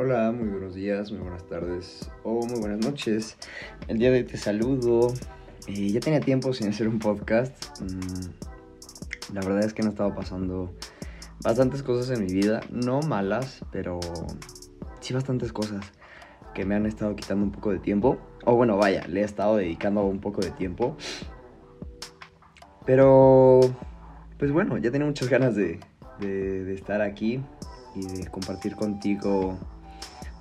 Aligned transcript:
Hola, 0.00 0.30
muy 0.30 0.46
buenos 0.46 0.76
días, 0.76 1.10
muy 1.10 1.22
buenas 1.22 1.44
tardes 1.48 2.08
o 2.22 2.46
muy 2.46 2.60
buenas 2.60 2.78
noches. 2.78 3.36
El 3.88 3.98
día 3.98 4.12
de 4.12 4.18
hoy 4.18 4.24
te 4.24 4.36
saludo. 4.36 5.12
Eh, 5.66 5.90
ya 5.90 5.98
tenía 5.98 6.20
tiempo 6.20 6.52
sin 6.52 6.68
hacer 6.68 6.86
un 6.86 7.00
podcast. 7.00 7.80
Mm, 7.80 9.34
la 9.34 9.40
verdad 9.40 9.64
es 9.64 9.74
que 9.74 9.82
no 9.82 9.88
estaba 9.88 10.14
pasando 10.14 10.72
bastantes 11.42 11.82
cosas 11.82 12.16
en 12.16 12.24
mi 12.24 12.32
vida. 12.32 12.60
No 12.70 13.00
malas, 13.00 13.64
pero 13.72 13.98
sí 15.00 15.14
bastantes 15.14 15.52
cosas 15.52 15.84
que 16.54 16.64
me 16.64 16.76
han 16.76 16.86
estado 16.86 17.16
quitando 17.16 17.46
un 17.46 17.50
poco 17.50 17.72
de 17.72 17.80
tiempo. 17.80 18.18
O 18.44 18.54
bueno, 18.54 18.76
vaya, 18.76 19.04
le 19.08 19.22
he 19.22 19.24
estado 19.24 19.56
dedicando 19.56 20.04
un 20.04 20.20
poco 20.20 20.42
de 20.42 20.52
tiempo. 20.52 20.96
Pero, 22.86 23.62
pues 24.38 24.52
bueno, 24.52 24.78
ya 24.78 24.92
tenía 24.92 25.08
muchas 25.08 25.28
ganas 25.28 25.56
de 25.56 25.80
estar 26.72 27.02
aquí 27.02 27.42
y 27.96 28.06
de 28.06 28.26
compartir 28.28 28.76
contigo 28.76 29.58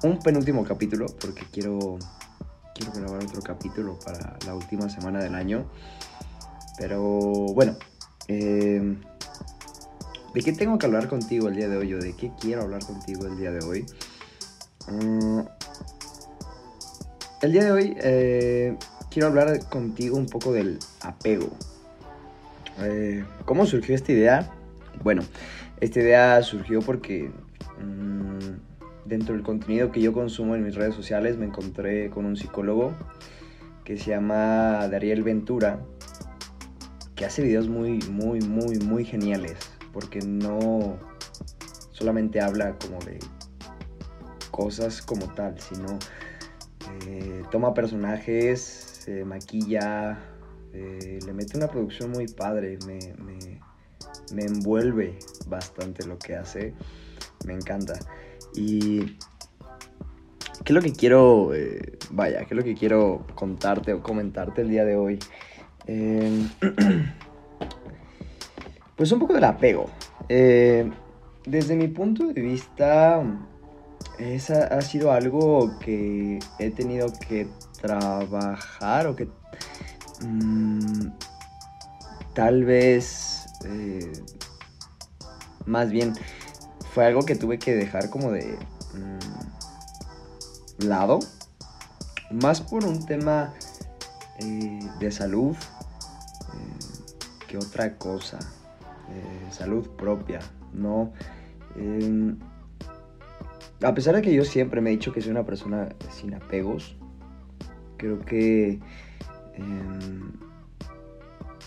un 0.03 0.19
penúltimo 0.19 0.63
capítulo 0.63 1.07
porque 1.19 1.43
quiero, 1.51 1.97
quiero 2.75 2.91
grabar 2.93 3.23
otro 3.23 3.41
capítulo 3.41 3.97
para 3.99 4.37
la 4.45 4.53
última 4.53 4.89
semana 4.89 5.19
del 5.19 5.35
año. 5.35 5.65
Pero 6.77 7.01
bueno, 7.01 7.75
eh, 8.27 8.97
¿de 10.33 10.41
qué 10.41 10.53
tengo 10.53 10.77
que 10.77 10.85
hablar 10.85 11.07
contigo 11.07 11.47
el 11.47 11.55
día 11.55 11.67
de 11.67 11.77
hoy 11.77 11.93
o 11.93 11.99
de 11.99 12.13
qué 12.15 12.31
quiero 12.39 12.61
hablar 12.61 12.85
contigo 12.85 13.25
el 13.25 13.37
día 13.37 13.51
de 13.51 13.65
hoy? 13.65 13.85
Mm, 14.87 15.39
el 17.41 17.51
día 17.51 17.63
de 17.63 17.71
hoy 17.71 17.97
eh, 17.99 18.77
quiero 19.09 19.29
hablar 19.29 19.67
contigo 19.69 20.17
un 20.17 20.27
poco 20.27 20.53
del 20.53 20.77
apego. 21.01 21.49
Eh, 22.79 23.25
¿Cómo 23.45 23.65
surgió 23.65 23.95
esta 23.95 24.11
idea? 24.11 24.51
Bueno, 25.03 25.23
esta 25.81 25.99
idea 25.99 26.43
surgió 26.43 26.81
porque 26.81 27.31
mmm, 27.79 28.76
dentro 29.07 29.33
del 29.33 29.43
contenido 29.43 29.91
que 29.91 30.01
yo 30.01 30.13
consumo 30.13 30.55
en 30.55 30.63
mis 30.63 30.75
redes 30.75 30.95
sociales 30.95 31.37
me 31.37 31.45
encontré 31.45 32.09
con 32.09 32.25
un 32.25 32.35
psicólogo 32.35 32.93
que 33.83 33.97
se 33.97 34.09
llama 34.09 34.87
Dariel 34.89 35.23
Ventura, 35.23 35.79
que 37.15 37.25
hace 37.25 37.41
videos 37.41 37.69
muy, 37.69 37.99
muy, 38.11 38.41
muy, 38.41 38.79
muy 38.79 39.05
geniales, 39.05 39.55
porque 39.93 40.19
no 40.19 40.97
solamente 41.91 42.41
habla 42.41 42.75
como 42.77 42.99
de 42.99 43.17
cosas 44.51 45.01
como 45.01 45.33
tal, 45.33 45.57
sino 45.59 45.97
eh, 47.07 47.43
toma 47.49 47.73
personajes, 47.73 48.59
se 48.59 49.23
maquilla, 49.23 50.19
eh, 50.73 51.19
le 51.25 51.33
mete 51.33 51.57
una 51.57 51.67
producción 51.67 52.11
muy 52.11 52.27
padre, 52.27 52.77
me, 52.85 52.99
me, 53.23 53.61
me 54.33 54.43
envuelve 54.43 55.17
bastante 55.47 56.05
lo 56.05 56.19
que 56.19 56.35
hace, 56.35 56.73
me 57.45 57.53
encanta. 57.53 57.93
Y 58.55 59.17
¿qué 60.63 60.65
es 60.65 60.71
lo 60.71 60.81
que 60.81 60.93
quiero, 60.93 61.53
eh, 61.53 61.97
vaya, 62.11 62.39
qué 62.45 62.53
es 62.53 62.57
lo 62.57 62.63
que 62.63 62.75
quiero 62.75 63.25
contarte 63.35 63.93
o 63.93 64.01
comentarte 64.01 64.61
el 64.61 64.69
día 64.69 64.85
de 64.85 64.95
hoy? 64.95 65.19
Eh, 65.87 66.47
pues 68.95 69.11
un 69.11 69.19
poco 69.19 69.33
del 69.33 69.43
apego. 69.43 69.89
Eh, 70.29 70.89
desde 71.45 71.75
mi 71.75 71.87
punto 71.87 72.27
de 72.27 72.41
vista, 72.41 73.23
esa 74.19 74.65
ha 74.65 74.81
sido 74.81 75.11
algo 75.11 75.77
que 75.79 76.39
he 76.59 76.71
tenido 76.71 77.07
que 77.27 77.47
trabajar 77.81 79.07
o 79.07 79.15
que 79.15 79.29
mmm, 80.25 81.09
tal 82.33 82.65
vez, 82.65 83.45
eh, 83.65 84.11
más 85.65 85.89
bien, 85.89 86.13
fue 86.97 87.05
algo 87.05 87.21
que 87.21 87.35
tuve 87.35 87.59
que 87.59 87.75
dejar 87.75 88.09
como 88.09 88.31
de 88.31 88.57
mmm, 88.95 89.19
lado. 90.87 91.19
Más 92.31 92.59
por 92.59 92.85
un 92.85 93.05
tema 93.05 93.53
eh, 94.39 94.79
de 94.99 95.11
salud 95.11 95.55
eh, 95.55 96.79
que 97.47 97.55
otra 97.59 97.99
cosa. 97.99 98.39
Eh, 99.11 99.51
salud 99.51 99.87
propia, 99.89 100.39
¿no? 100.73 101.13
Em, 101.75 102.39
a 103.83 103.93
pesar 103.93 104.15
de 104.15 104.23
que 104.23 104.33
yo 104.33 104.43
siempre 104.43 104.81
me 104.81 104.89
he 104.89 104.93
dicho 104.93 105.13
que 105.13 105.21
soy 105.21 105.29
una 105.29 105.45
persona 105.45 105.89
sin 106.09 106.33
apegos, 106.33 106.97
creo 107.97 108.21
que 108.21 108.79
em, 109.53 110.31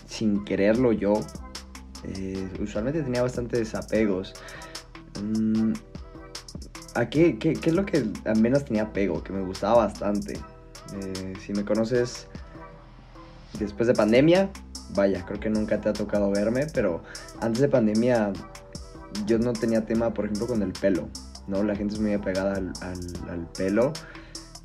sin 0.07 0.43
quererlo 0.43 0.91
yo, 0.91 1.13
usualmente 2.59 3.01
tenía 3.01 3.21
bastantes 3.21 3.59
desapegos. 3.59 4.33
Mm, 5.19 5.73
¿A 6.95 7.09
qué, 7.09 7.37
es 7.41 7.73
lo 7.73 7.85
que 7.85 8.05
al 8.25 8.39
menos 8.39 8.65
tenía 8.65 8.83
apego? 8.83 9.23
Que 9.23 9.33
me 9.33 9.41
gustaba 9.41 9.85
bastante. 9.85 10.33
Eh, 10.33 11.33
si 11.45 11.53
me 11.53 11.63
conoces 11.63 12.27
después 13.59 13.87
de 13.87 13.93
pandemia, 13.93 14.49
vaya, 14.93 15.25
creo 15.25 15.39
que 15.39 15.49
nunca 15.49 15.79
te 15.79 15.89
ha 15.89 15.93
tocado 15.93 16.29
verme, 16.31 16.67
pero 16.73 17.01
antes 17.39 17.61
de 17.61 17.69
pandemia 17.69 18.33
yo 19.25 19.39
no 19.39 19.53
tenía 19.53 19.85
tema, 19.85 20.13
por 20.13 20.25
ejemplo, 20.25 20.47
con 20.47 20.61
el 20.61 20.73
pelo, 20.73 21.07
¿no? 21.47 21.63
La 21.63 21.75
gente 21.75 21.95
es 21.95 21.99
muy 21.99 22.13
apegada 22.13 22.55
al 22.55 23.47
pelo, 23.57 23.93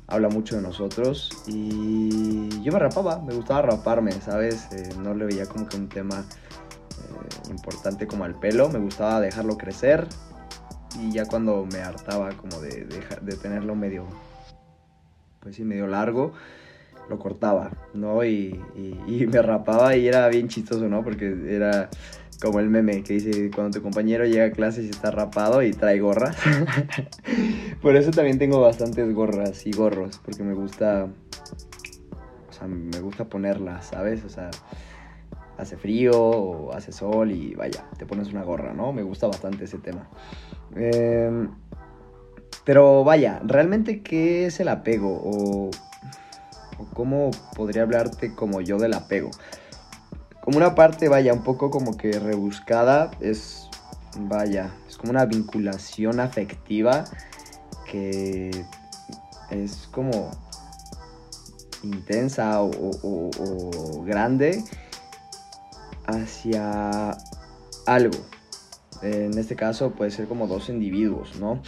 habla 0.07 0.29
mucho 0.29 0.55
de 0.55 0.61
nosotros 0.61 1.29
y 1.47 2.49
yo 2.61 2.71
me 2.71 2.79
rapaba, 2.79 3.19
me 3.19 3.33
gustaba 3.33 3.63
raparme, 3.63 4.13
¿sabes? 4.13 4.67
Eh, 4.71 4.89
no 5.01 5.13
le 5.13 5.25
veía 5.25 5.45
como 5.45 5.67
que 5.67 5.75
un 5.75 5.89
tema 5.89 6.19
eh, 6.19 7.49
importante 7.49 8.07
como 8.07 8.23
al 8.23 8.35
pelo, 8.39 8.69
me 8.69 8.79
gustaba 8.79 9.19
dejarlo 9.19 9.57
crecer, 9.57 10.07
y 11.01 11.11
ya 11.11 11.25
cuando 11.25 11.65
me 11.71 11.79
hartaba 11.79 12.29
como 12.31 12.59
de, 12.59 12.85
de, 12.85 13.35
tenerlo 13.37 13.75
medio, 13.75 14.05
pues 15.41 15.55
sí, 15.55 15.63
medio 15.63 15.87
largo, 15.87 16.33
lo 17.09 17.19
cortaba, 17.19 17.71
¿no? 17.93 18.23
Y, 18.23 18.59
y, 18.75 18.99
y, 19.07 19.27
me 19.31 19.41
rapaba 19.41 19.95
y 19.95 20.07
era 20.07 20.27
bien 20.29 20.47
chistoso, 20.47 20.87
¿no? 20.87 21.03
Porque 21.03 21.35
era 21.49 21.89
como 22.41 22.59
el 22.59 22.69
meme 22.69 23.03
que 23.03 23.13
dice, 23.13 23.49
cuando 23.53 23.77
tu 23.77 23.83
compañero 23.83 24.25
llega 24.25 24.45
a 24.45 24.51
clase 24.51 24.83
y 24.83 24.89
está 24.89 25.11
rapado 25.11 25.63
y 25.63 25.71
trae 25.71 25.99
gorras. 25.99 26.35
Por 27.81 27.95
eso 27.95 28.11
también 28.11 28.37
tengo 28.37 28.61
bastantes 28.61 29.13
gorras 29.13 29.65
y 29.65 29.71
gorros, 29.71 30.19
porque 30.23 30.43
me 30.43 30.53
gusta, 30.53 31.07
o 32.49 32.53
sea, 32.53 32.67
me 32.67 32.99
gusta 32.99 33.25
ponerlas, 33.25 33.87
¿sabes? 33.87 34.23
O 34.23 34.29
sea 34.29 34.51
hace 35.57 35.75
frío 35.77 36.13
o 36.19 36.73
hace 36.73 36.91
sol 36.91 37.31
y 37.31 37.55
vaya, 37.55 37.83
te 37.97 38.05
pones 38.05 38.29
una 38.29 38.43
gorra, 38.43 38.73
¿no? 38.73 38.93
Me 38.93 39.03
gusta 39.03 39.27
bastante 39.27 39.65
ese 39.65 39.79
tema. 39.79 40.07
Eh, 40.75 41.47
pero 42.63 43.03
vaya, 43.03 43.41
¿realmente 43.43 44.03
qué 44.03 44.45
es 44.45 44.59
el 44.59 44.67
apego? 44.67 45.19
O, 45.23 45.69
o, 46.77 46.85
cómo 46.93 47.31
podría 47.55 47.83
hablarte 47.83 48.35
como 48.35 48.61
yo 48.61 48.77
del 48.77 48.93
apego? 48.93 49.31
Como 50.41 50.57
una 50.57 50.75
parte, 50.75 51.09
vaya, 51.09 51.33
un 51.33 51.43
poco 51.43 51.69
como 51.71 51.97
que 51.97 52.11
rebuscada, 52.19 53.11
es, 53.19 53.69
vaya, 54.19 54.71
es 54.87 54.97
como 54.97 55.11
una 55.11 55.25
vinculación 55.25 56.19
afectiva 56.19 57.03
que 57.91 58.51
es 59.49 59.87
como 59.91 60.29
intensa 61.83 62.61
o 62.61 64.03
grande 64.03 64.63
hacia 66.07 67.11
algo. 67.85 68.17
En 69.01 69.37
este 69.37 69.55
caso 69.55 69.91
puede 69.91 70.11
ser 70.11 70.27
como 70.27 70.47
dos 70.47 70.69
individuos, 70.69 71.39
¿no? 71.39 71.61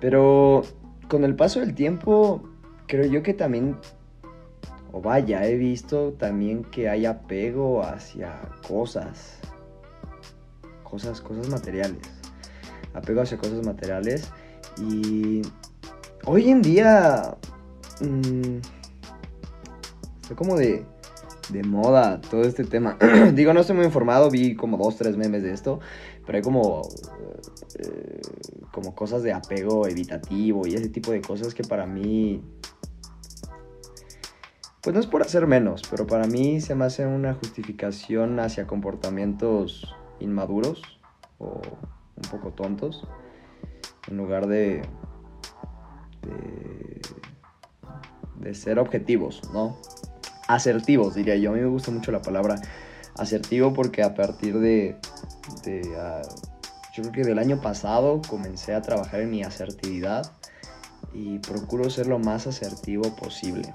Pero 0.00 0.62
con 1.08 1.24
el 1.24 1.34
paso 1.34 1.60
del 1.60 1.74
tiempo, 1.74 2.42
creo 2.86 3.06
yo 3.06 3.22
que 3.22 3.34
también, 3.34 3.76
o 4.92 5.00
vaya, 5.00 5.46
he 5.46 5.54
visto 5.56 6.12
también 6.12 6.64
que 6.64 6.88
hay 6.88 7.06
apego 7.06 7.82
hacia 7.82 8.32
cosas. 8.66 9.38
Cosas, 10.84 11.20
cosas 11.20 11.48
materiales. 11.48 12.02
Apego 12.94 13.22
hacia 13.22 13.38
cosas 13.38 13.64
materiales. 13.64 14.30
Y 14.78 15.42
hoy 16.24 16.50
en 16.50 16.62
día... 16.62 17.36
Mmm, 18.00 18.58
como 20.36 20.56
de 20.56 20.84
de 21.50 21.62
moda 21.62 22.20
todo 22.20 22.42
este 22.42 22.64
tema. 22.64 22.96
Digo, 23.34 23.52
no 23.52 23.60
estoy 23.60 23.76
muy 23.76 23.84
informado, 23.84 24.30
vi 24.30 24.54
como 24.54 24.76
dos, 24.76 24.96
tres 24.96 25.16
memes 25.16 25.42
de 25.42 25.52
esto, 25.52 25.80
pero 26.26 26.36
hay 26.36 26.42
como, 26.42 26.82
eh, 27.78 28.20
como 28.72 28.94
cosas 28.94 29.22
de 29.22 29.32
apego 29.32 29.86
evitativo 29.86 30.66
y 30.66 30.74
ese 30.74 30.88
tipo 30.88 31.12
de 31.12 31.20
cosas 31.20 31.54
que 31.54 31.64
para 31.64 31.86
mí, 31.86 32.42
pues 34.82 34.94
no 34.94 35.00
es 35.00 35.06
por 35.06 35.22
hacer 35.22 35.46
menos, 35.46 35.82
pero 35.90 36.06
para 36.06 36.26
mí 36.26 36.60
se 36.60 36.74
me 36.74 36.84
hace 36.84 37.06
una 37.06 37.34
justificación 37.34 38.40
hacia 38.40 38.66
comportamientos 38.66 39.94
inmaduros 40.20 40.82
o 41.38 41.60
un 42.16 42.30
poco 42.30 42.50
tontos, 42.52 43.06
en 44.08 44.16
lugar 44.16 44.48
de, 44.48 44.82
de, 46.22 47.00
de 48.40 48.54
ser 48.54 48.78
objetivos, 48.78 49.42
¿no? 49.52 49.76
Asertivos, 50.48 51.14
diría 51.14 51.36
yo. 51.36 51.50
A 51.50 51.54
mí 51.54 51.60
me 51.60 51.68
gusta 51.68 51.92
mucho 51.92 52.10
la 52.10 52.20
palabra 52.20 52.56
asertivo 53.16 53.72
porque 53.72 54.02
a 54.02 54.14
partir 54.14 54.58
de, 54.58 54.96
de 55.64 55.82
uh, 55.82 56.26
yo 56.94 57.02
creo 57.02 57.12
que 57.12 57.24
del 57.24 57.38
año 57.38 57.60
pasado 57.60 58.20
comencé 58.28 58.74
a 58.74 58.82
trabajar 58.82 59.20
en 59.20 59.30
mi 59.30 59.42
asertividad 59.44 60.32
y 61.12 61.38
procuro 61.38 61.88
ser 61.90 62.06
lo 62.06 62.18
más 62.18 62.46
asertivo 62.46 63.14
posible. 63.14 63.72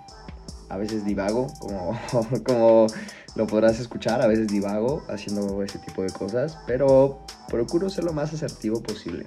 A 0.69 0.77
veces 0.77 1.05
divago, 1.05 1.47
como, 1.59 1.97
como 2.45 2.87
lo 3.35 3.47
podrás 3.47 3.79
escuchar, 3.79 4.21
a 4.21 4.27
veces 4.27 4.47
divago 4.47 5.03
haciendo 5.07 5.63
ese 5.63 5.79
tipo 5.79 6.03
de 6.03 6.09
cosas, 6.09 6.57
pero 6.67 7.19
procuro 7.49 7.89
ser 7.89 8.03
lo 8.03 8.13
más 8.13 8.33
asertivo 8.33 8.81
posible, 8.81 9.25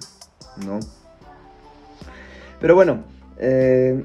¿no? 0.65 0.81
Pero 2.61 2.75
bueno, 2.75 3.05
eh, 3.39 4.05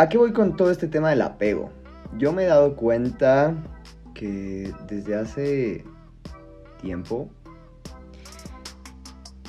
¿a 0.00 0.08
qué 0.08 0.16
voy 0.16 0.32
con 0.32 0.56
todo 0.56 0.70
este 0.70 0.88
tema 0.88 1.10
del 1.10 1.20
apego? 1.20 1.68
Yo 2.16 2.32
me 2.32 2.44
he 2.44 2.46
dado 2.46 2.74
cuenta 2.74 3.54
que 4.14 4.72
desde 4.88 5.14
hace 5.14 5.84
tiempo 6.80 7.28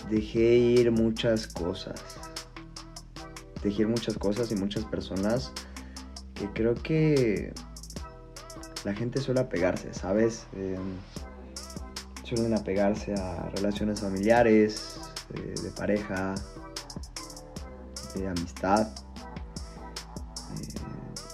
dejé 0.09 0.57
ir 0.57 0.91
muchas 0.91 1.47
cosas. 1.47 2.03
Dejé 3.63 3.83
ir 3.83 3.87
muchas 3.87 4.17
cosas 4.17 4.51
y 4.51 4.55
muchas 4.55 4.83
personas 4.83 5.53
que 6.33 6.49
creo 6.49 6.75
que 6.75 7.53
la 8.83 8.93
gente 8.93 9.21
suele 9.21 9.39
apegarse, 9.39 9.93
¿sabes? 9.93 10.47
Em, 10.51 10.97
suelen 12.25 12.53
apegarse 12.55 13.13
a 13.13 13.49
relaciones 13.55 14.01
familiares, 14.01 14.99
eh, 15.33 15.53
de 15.63 15.69
pareja, 15.69 16.35
de 18.15 18.27
amistad. 18.27 18.89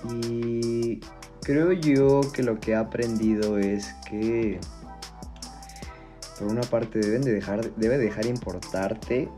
Y 0.04 1.00
creo 1.42 1.72
yo 1.72 2.22
que 2.34 2.44
lo 2.44 2.60
que 2.60 2.72
he 2.72 2.76
aprendido 2.76 3.58
es 3.58 3.94
que 4.10 4.60
por 6.38 6.48
una 6.50 6.62
parte 6.62 7.00
deben 7.00 7.22
de 7.22 7.34
dejar, 7.34 7.74
debe 7.76 7.98
dejar 7.98 8.26
importarte 8.26 9.30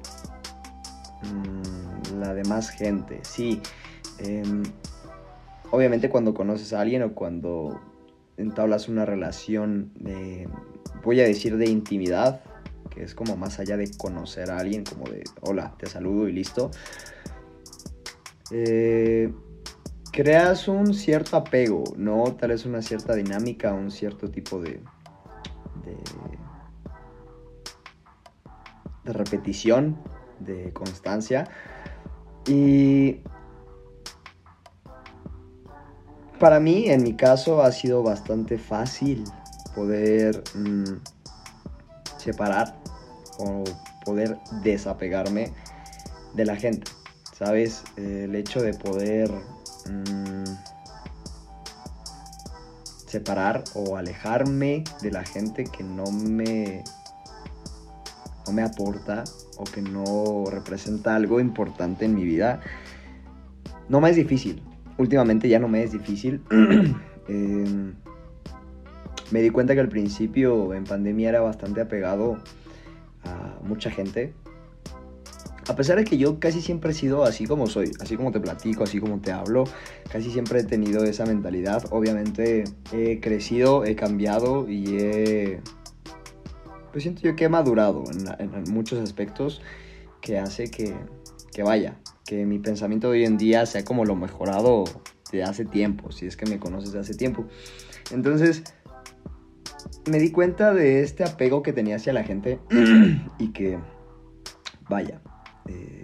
mm, 1.24 2.20
la 2.20 2.34
demás 2.34 2.70
gente. 2.70 3.20
Sí, 3.24 3.62
em, 4.20 4.64
obviamente 5.72 6.10
cuando 6.10 6.34
conoces 6.34 6.74
a 6.74 6.82
alguien 6.82 7.04
o 7.04 7.14
cuando 7.14 7.80
entablas 8.38 8.90
una 8.90 9.06
relación, 9.06 9.92
voy 11.04 11.20
a 11.22 11.24
decir 11.24 11.58
de 11.58 11.70
intimidad, 11.70 12.42
que 12.90 13.04
es 13.04 13.14
como 13.14 13.38
más 13.38 13.60
allá 13.60 13.78
de 13.78 13.92
conocer 13.98 14.50
a 14.50 14.58
alguien, 14.58 14.84
como 14.84 15.06
de, 15.10 15.24
hola, 15.42 15.76
te 15.78 15.88
saludo 15.88 16.28
y 16.28 16.34
listo. 16.34 16.72
Eh, 18.52 19.32
creas 20.12 20.68
un 20.68 20.94
cierto 20.94 21.38
apego, 21.38 21.84
¿no? 21.98 22.24
Tal 22.36 22.50
vez 22.50 22.66
una 22.66 22.82
cierta 22.82 23.16
dinámica, 23.16 23.74
un 23.74 23.92
cierto 23.92 24.30
tipo 24.30 24.62
de, 24.62 24.82
de 29.04 29.14
repetición, 29.14 29.98
de 30.40 30.72
constancia. 30.74 31.46
Y 32.48 33.22
para 36.40 36.60
mí, 36.60 36.90
en 36.90 37.04
mi 37.04 37.16
caso, 37.16 37.62
ha 37.62 37.72
sido 37.72 38.02
bastante 38.02 38.58
fácil 38.58 39.24
poder 39.76 40.42
mm, 40.56 41.02
separar 42.18 42.76
o 43.40 43.64
poder 44.06 44.38
desapegarme 44.64 45.52
de 46.34 46.46
la 46.46 46.56
gente. 46.56 46.92
¿Sabes? 47.34 47.84
El 47.96 48.36
hecho 48.36 48.62
de 48.62 48.74
poder 48.74 49.32
mm, 49.90 50.44
separar 53.08 53.64
o 53.74 53.98
alejarme 53.98 54.84
de 55.02 55.12
la 55.12 55.26
gente 55.26 55.64
que 55.64 55.84
no 55.84 56.12
me 56.12 56.84
me 58.52 58.64
aporta 58.64 59.24
o 59.58 59.64
que 59.64 59.82
no 59.82 60.46
representa 60.50 61.16
algo 61.16 61.40
importante 61.40 62.06
en 62.06 62.16
mi 62.16 62.24
vida, 62.24 62.62
no 63.88 64.02
me 64.02 64.10
es 64.10 64.16
difícil. 64.16 64.62
Últimamente 64.98 65.48
ya 65.50 65.60
no 65.60 65.68
me 65.68 65.84
es 65.84 65.92
difícil. 65.92 66.42
Em, 67.28 67.94
me 69.30 69.42
di 69.44 69.52
cuenta 69.52 69.76
que 69.76 69.82
al 69.82 69.90
principio 69.90 70.74
en 70.74 70.84
pandemia 70.84 71.30
era 71.30 71.42
bastante 71.42 71.80
apegado 71.80 72.40
a 73.24 73.60
mucha 73.64 73.92
gente. 73.92 74.34
A 75.70 75.76
pesar 75.76 75.98
de 75.98 76.04
que 76.04 76.18
yo 76.18 76.40
casi 76.40 76.62
siempre 76.62 76.92
he 76.92 76.94
sido 76.96 77.24
así 77.24 77.46
como 77.46 77.68
soy, 77.68 77.92
así 78.00 78.18
como 78.18 78.32
te 78.32 78.40
platico, 78.40 78.84
así 78.84 79.00
como 79.00 79.22
te 79.22 79.32
hablo, 79.32 79.66
casi 80.12 80.32
siempre 80.32 80.62
he 80.62 80.64
tenido 80.64 81.04
esa 81.04 81.28
mentalidad. 81.28 81.84
Obviamente 81.92 82.64
he 82.92 83.20
crecido, 83.20 83.86
he 83.86 83.96
cambiado 83.96 84.68
y 84.68 84.98
he 84.98 85.62
pues 86.92 87.04
siento 87.04 87.22
yo 87.22 87.36
que 87.36 87.46
he 87.46 87.50
madurado 87.50 88.04
en, 88.40 88.64
muchos 88.74 89.00
aspectos 89.00 89.62
que 90.22 90.40
hace 90.40 90.72
que, 90.72 90.96
que, 91.54 91.62
vaya, 91.62 92.00
que 92.26 92.48
mi 92.48 92.58
pensamiento 92.58 93.12
de 93.12 93.20
hoy 93.20 93.26
en 93.26 93.38
día 93.38 93.68
sea 93.68 93.86
como 93.86 94.06
lo 94.06 94.16
mejorado 94.16 94.86
de 95.32 95.44
hace 95.44 95.66
tiempo, 95.66 96.12
si 96.12 96.26
es 96.26 96.36
que 96.36 96.48
me 96.48 96.58
conoces 96.58 96.94
de 96.94 97.00
hace 97.00 97.14
tiempo. 97.14 97.46
Entonces, 98.12 98.64
me 100.10 100.18
di 100.18 100.32
cuenta 100.32 100.74
de 100.74 101.04
este 101.04 101.24
apego 101.24 101.62
que 101.62 101.74
tenía 101.74 101.98
hacia 101.98 102.12
la 102.12 102.24
gente 102.24 102.60
y 103.38 103.50
que, 103.50 103.78
vaya, 104.90 105.22
eh, 105.70 106.04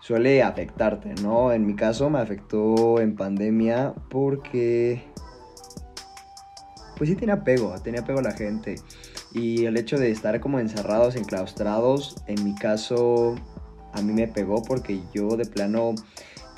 suele 0.00 0.42
afectarte, 0.42 1.14
¿no? 1.22 1.52
En 1.52 1.66
mi 1.66 1.76
caso 1.76 2.10
me 2.10 2.18
afectó 2.18 3.00
en 3.00 3.14
pandemia 3.14 3.94
porque 4.08 5.04
pues 6.96 7.08
sí 7.08 7.16
tenía 7.16 7.36
apego, 7.36 7.74
tenía 7.82 8.00
apego 8.00 8.18
a 8.18 8.22
la 8.22 8.32
gente. 8.32 8.74
Y 9.32 9.64
el 9.64 9.76
hecho 9.76 9.96
de 9.96 10.10
estar 10.10 10.38
como 10.40 10.58
encerrados, 10.58 11.16
enclaustrados, 11.16 12.16
en 12.26 12.44
mi 12.44 12.54
caso, 12.54 13.36
a 13.94 14.02
mí 14.02 14.12
me 14.12 14.26
pegó 14.28 14.62
porque 14.62 15.00
yo 15.14 15.36
de 15.36 15.46
plano 15.46 15.94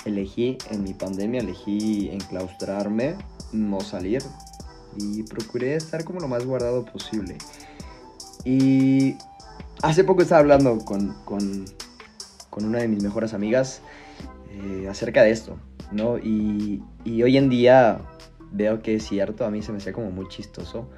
elegí, 0.03 0.57
en 0.69 0.83
mi 0.83 0.93
pandemia, 0.93 1.41
elegí 1.41 2.09
enclaustrarme, 2.09 3.15
no 3.51 3.79
salir. 3.79 4.21
Y 4.97 5.23
procuré 5.23 5.75
estar 5.75 6.03
como 6.03 6.19
lo 6.19 6.27
más 6.27 6.45
guardado 6.45 6.83
posible. 6.83 7.37
Y 8.43 9.15
hace 9.83 10.05
poco 10.05 10.21
estaba 10.21 10.39
hablando 10.39 10.79
con, 10.79 11.13
con, 11.25 11.65
una 12.55 12.79
de 12.79 12.87
mis 12.87 13.03
mejores 13.03 13.33
amigas 13.33 13.81
eh, 14.49 14.87
acerca 14.89 15.23
de 15.23 15.31
esto, 15.31 15.57
¿no? 15.91 16.17
Y, 16.17 16.81
y 17.03 17.21
hoy 17.21 17.37
en 17.37 17.49
día 17.49 17.99
veo 18.51 18.81
que 18.81 18.95
es 18.95 19.03
cierto, 19.05 19.45
a 19.45 19.51
mí 19.51 19.61
se 19.61 19.71
me 19.71 19.79
hacía 19.79 19.91
como 19.91 20.09
muy 20.09 20.27
chistoso, 20.29 20.89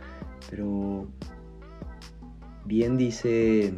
pero 0.49 1.07
bien 2.65 2.95
dice, 2.95 3.73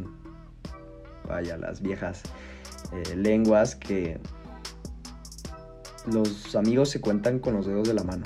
vaya, 1.26 1.56
las 1.56 1.80
viejas 1.80 2.22
eh, 2.92 3.16
lenguas 3.16 3.76
que 3.76 4.20
los 6.12 6.54
amigos 6.54 6.90
se 6.90 7.00
cuentan 7.00 7.38
con 7.38 7.54
los 7.54 7.66
dedos 7.66 7.88
de 7.88 7.94
la 7.94 8.04
mano. 8.04 8.24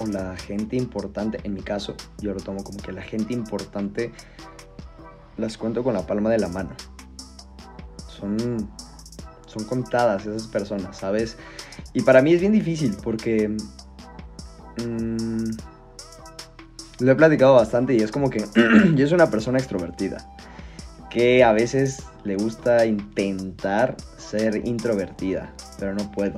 O 0.00 0.06
la 0.06 0.36
gente 0.36 0.74
importante, 0.76 1.38
en 1.44 1.54
mi 1.54 1.62
caso, 1.62 1.94
yo 2.18 2.34
lo 2.34 2.40
tomo 2.40 2.64
como 2.64 2.78
que 2.78 2.90
la 2.90 3.02
gente 3.02 3.34
importante 3.34 4.10
las 5.36 5.56
cuento 5.58 5.82
con 5.82 5.94
la 5.94 6.06
palma 6.06 6.30
de 6.30 6.38
la 6.38 6.48
mano. 6.48 6.70
Son, 8.08 8.36
son 9.46 9.64
contadas 9.64 10.26
esas 10.26 10.46
personas, 10.46 10.96
¿sabes? 10.96 11.36
Y 11.92 12.02
para 12.02 12.22
mí 12.22 12.32
es 12.32 12.40
bien 12.40 12.52
difícil 12.52 12.96
porque 13.02 13.56
Mm, 14.78 15.50
lo 17.00 17.12
he 17.12 17.14
platicado 17.14 17.54
bastante 17.54 17.94
y 17.94 17.98
es 17.98 18.10
como 18.10 18.30
que 18.30 18.44
yo 18.94 19.06
soy 19.06 19.14
una 19.14 19.30
persona 19.30 19.58
extrovertida 19.58 20.28
que 21.10 21.44
a 21.44 21.52
veces 21.52 22.04
le 22.24 22.36
gusta 22.36 22.86
intentar 22.86 23.96
ser 24.16 24.66
introvertida, 24.66 25.52
pero 25.78 25.94
no 25.94 26.10
puedo. 26.10 26.36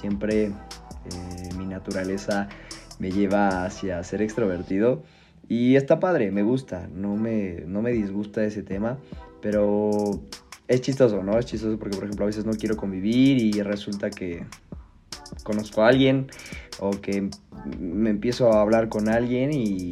Siempre 0.00 0.44
eh, 0.44 1.54
mi 1.58 1.66
naturaleza 1.66 2.48
me 2.98 3.10
lleva 3.10 3.66
hacia 3.66 4.02
ser 4.02 4.22
extrovertido 4.22 5.02
y 5.48 5.76
está 5.76 6.00
padre, 6.00 6.30
me 6.30 6.42
gusta, 6.42 6.88
no 6.92 7.16
me, 7.16 7.64
no 7.66 7.82
me 7.82 7.92
disgusta 7.92 8.44
ese 8.44 8.62
tema, 8.62 8.98
pero 9.42 9.90
es 10.68 10.80
chistoso, 10.80 11.22
¿no? 11.22 11.38
Es 11.38 11.46
chistoso 11.46 11.78
porque, 11.78 11.96
por 11.96 12.04
ejemplo, 12.04 12.24
a 12.24 12.28
veces 12.28 12.46
no 12.46 12.52
quiero 12.52 12.76
convivir 12.76 13.42
y 13.42 13.62
resulta 13.62 14.10
que 14.10 14.44
conozco 15.42 15.82
a 15.82 15.88
alguien 15.88 16.28
o 16.80 16.90
que 16.92 17.28
me 17.78 18.10
empiezo 18.10 18.52
a 18.52 18.60
hablar 18.60 18.88
con 18.88 19.08
alguien 19.08 19.52
y 19.52 19.90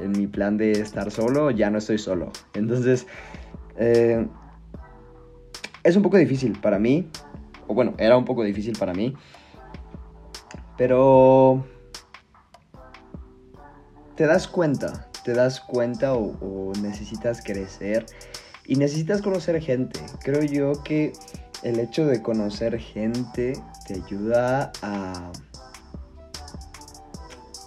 en 0.00 0.12
mi 0.12 0.26
plan 0.26 0.56
de 0.56 0.72
estar 0.72 1.10
solo 1.10 1.50
ya 1.50 1.70
no 1.70 1.78
estoy 1.78 1.98
solo. 1.98 2.32
Entonces, 2.54 3.06
eh, 3.78 4.26
es 5.84 5.96
un 5.96 6.02
poco 6.02 6.16
difícil 6.16 6.58
para 6.60 6.78
mí, 6.78 7.08
o 7.68 7.74
bueno, 7.74 7.94
era 7.98 8.16
un 8.16 8.24
poco 8.24 8.42
difícil 8.42 8.76
para 8.78 8.92
mí, 8.92 9.14
pero 10.76 11.64
te 14.16 14.26
das 14.26 14.48
cuenta, 14.48 15.08
te 15.24 15.32
das 15.34 15.60
cuenta 15.60 16.14
o, 16.14 16.72
necesitas 16.80 17.42
crecer 17.42 18.06
y 18.64 18.76
necesitas 18.76 19.22
conocer 19.22 19.60
gente. 19.60 20.00
Creo 20.22 20.42
yo 20.42 20.82
que 20.82 21.12
el 21.62 21.78
hecho 21.78 22.06
de 22.06 22.22
conocer 22.22 22.78
gente 22.78 23.52
te 23.86 23.94
ayuda 23.94 24.72
a... 24.82 25.30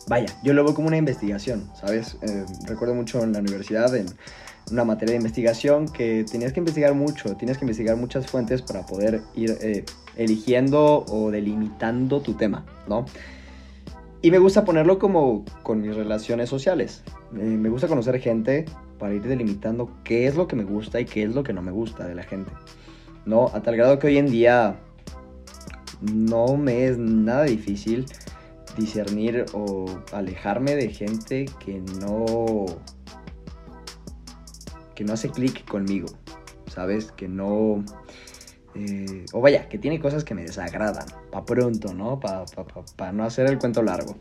Vaya, 0.08 0.28
yo 0.44 0.54
lo 0.54 0.64
veo 0.64 0.74
como 0.74 0.88
una 0.88 0.98
investigación, 0.98 1.70
¿sabes? 1.80 2.18
Eh, 2.24 2.46
recuerdo 2.66 2.96
mucho 2.96 3.24
en 3.24 3.32
la 3.34 3.40
universidad, 3.40 3.96
en, 3.96 4.08
una 4.72 4.84
materia 4.84 5.14
de 5.14 5.18
investigación 5.18 5.88
que 5.88 6.26
tenías 6.30 6.54
que 6.54 6.60
investigar 6.60 6.94
mucho, 6.94 7.36
tienes 7.36 7.58
que 7.58 7.66
investigar 7.66 7.96
muchas 7.96 8.28
fuentes 8.28 8.62
para 8.62 8.86
poder 8.86 9.22
ir 9.34 9.58
eh, 9.62 9.86
eligiendo 10.16 11.06
o 11.08 11.32
delimitando 11.32 12.22
tu 12.22 12.36
tema, 12.36 12.66
¿no? 12.88 13.06
Y 14.22 14.32
me 14.32 14.38
gusta 14.38 14.66
ponerlo 14.66 15.00
como 15.00 15.46
con 15.64 15.82
mis 15.82 15.96
relaciones 15.96 16.50
sociales. 16.50 17.04
Me 17.32 17.70
gusta 17.70 17.88
conocer 17.88 18.20
gente 18.20 18.66
para 18.98 19.14
ir 19.14 19.24
delimitando 19.24 19.90
qué 20.04 20.28
es 20.28 20.36
lo 20.36 20.48
que 20.48 20.58
me 20.58 20.66
gusta 20.66 21.00
y 21.00 21.06
qué 21.06 21.24
es 21.24 21.34
lo 21.34 21.44
que 21.44 21.54
no 21.54 21.62
me 21.62 21.72
gusta 21.72 22.06
de 22.06 22.16
la 22.16 22.24
gente. 22.24 22.52
¿No? 23.26 23.48
A 23.54 23.62
tal 23.62 23.78
grado 23.78 23.98
que 23.98 24.08
hoy 24.08 24.18
en 24.18 24.30
día 24.30 24.78
no 26.02 26.58
me 26.58 26.86
es 26.86 26.98
nada 26.98 27.44
difícil 27.44 28.06
discernir 28.78 29.46
o 29.54 29.86
alejarme 30.14 30.76
de 30.76 30.90
gente 30.90 31.46
que 31.60 31.82
no 32.02 32.66
que 34.96 35.04
no 35.06 35.14
hace 35.14 35.30
clic 35.30 35.66
conmigo, 35.66 36.08
¿sabes? 36.68 37.14
Que 37.14 37.30
no 37.30 37.86
eh, 38.76 39.26
o 39.34 39.42
vaya, 39.42 39.68
que 39.68 39.78
tiene 39.78 40.00
cosas 40.00 40.24
que 40.24 40.36
me 40.36 40.44
desagradan, 40.44 41.06
pa' 41.32 41.46
pronto, 41.46 41.94
¿no? 41.94 42.20
Para 42.20 42.46
pa, 42.96 43.12
no 43.12 43.24
hacer 43.24 43.48
el 43.48 43.58
cuento 43.58 43.82
largo. 43.82 44.16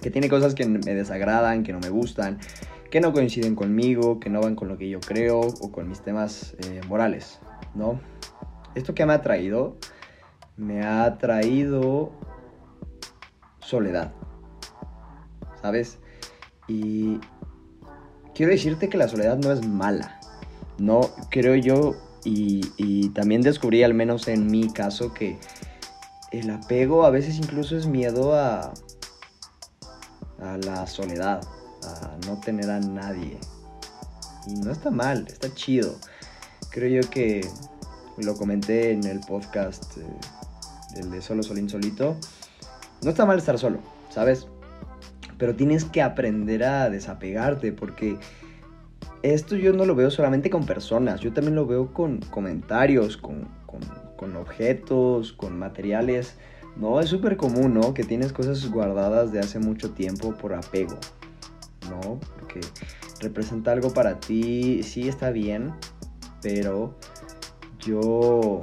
Que 0.00 0.10
tiene 0.10 0.28
cosas 0.28 0.54
que 0.54 0.66
me 0.66 0.94
desagradan, 0.94 1.62
que 1.62 1.72
no 1.72 1.80
me 1.80 1.90
gustan, 1.90 2.38
que 2.90 3.00
no 3.00 3.12
coinciden 3.12 3.54
conmigo, 3.54 4.20
que 4.20 4.30
no 4.30 4.40
van 4.40 4.54
con 4.54 4.68
lo 4.68 4.78
que 4.78 4.88
yo 4.88 5.00
creo 5.00 5.40
o 5.40 5.72
con 5.72 5.88
mis 5.88 6.00
temas 6.00 6.56
eh, 6.64 6.80
morales, 6.88 7.40
¿no? 7.74 8.00
¿Esto 8.74 8.94
que 8.94 9.04
me 9.06 9.12
ha 9.12 9.22
traído? 9.22 9.76
Me 10.56 10.84
ha 10.84 11.18
traído 11.18 12.12
soledad, 13.60 14.12
¿sabes? 15.60 15.98
Y 16.68 17.18
quiero 18.34 18.52
decirte 18.52 18.88
que 18.88 18.96
la 18.96 19.08
soledad 19.08 19.38
no 19.38 19.52
es 19.52 19.66
mala, 19.66 20.20
no 20.78 21.10
creo 21.30 21.54
yo 21.56 21.94
y, 22.24 23.08
también 23.10 23.42
descubrí, 23.42 23.82
al 23.82 23.94
menos 23.94 24.28
en 24.28 24.46
mi 24.46 24.72
caso, 24.72 25.12
que 25.12 25.38
el 26.32 26.50
apego 26.50 27.04
a 27.04 27.10
veces 27.10 27.36
incluso 27.36 27.76
es 27.76 27.86
miedo 27.86 28.34
a, 28.34 28.72
a 30.40 30.56
la 30.58 30.86
soledad, 30.86 31.42
a 31.84 32.16
no 32.26 32.40
tener 32.40 32.70
a 32.70 32.80
nadie. 32.80 33.38
Y 34.46 34.54
no 34.54 34.72
está 34.72 34.90
mal, 34.90 35.26
está 35.28 35.52
chido. 35.54 35.94
Creo 36.70 37.02
yo 37.02 37.08
que 37.10 37.46
lo 38.18 38.34
comenté 38.34 38.92
en 38.92 39.04
el 39.04 39.20
podcast, 39.20 39.96
eh, 39.98 40.06
el 40.96 41.10
de 41.10 41.22
Solo 41.22 41.42
Solín 41.42 41.68
Solito. 41.68 42.16
No 43.02 43.10
está 43.10 43.26
mal 43.26 43.38
estar 43.38 43.58
solo, 43.58 43.80
¿sabes? 44.10 44.46
Pero 45.38 45.54
tienes 45.54 45.84
que 45.84 46.02
aprender 46.02 46.64
a 46.64 46.90
desapegarte 46.90 47.72
porque 47.72 48.18
esto 49.22 49.56
yo 49.56 49.72
no 49.72 49.86
lo 49.86 49.94
veo 49.94 50.10
solamente 50.10 50.50
con 50.50 50.66
personas, 50.66 51.20
yo 51.20 51.32
también 51.32 51.54
lo 51.54 51.66
veo 51.66 51.92
con 51.92 52.18
comentarios, 52.18 53.16
con, 53.16 53.48
objetos, 54.36 55.32
con 55.32 55.58
materiales. 55.58 56.36
No, 56.76 57.00
es 57.00 57.08
súper 57.08 57.36
común, 57.36 57.74
¿no? 57.74 57.94
Que 57.94 58.04
tienes 58.04 58.32
cosas 58.32 58.68
guardadas 58.70 59.32
de 59.32 59.40
hace 59.40 59.58
mucho 59.58 59.92
tiempo 59.92 60.34
por 60.34 60.54
apego, 60.54 60.98
¿no? 61.88 62.18
Porque 62.38 62.60
representa 63.20 63.72
algo 63.72 63.92
para 63.92 64.18
ti, 64.18 64.82
sí 64.82 65.08
está 65.08 65.30
bien, 65.30 65.72
pero 66.42 66.94
yo... 67.78 68.60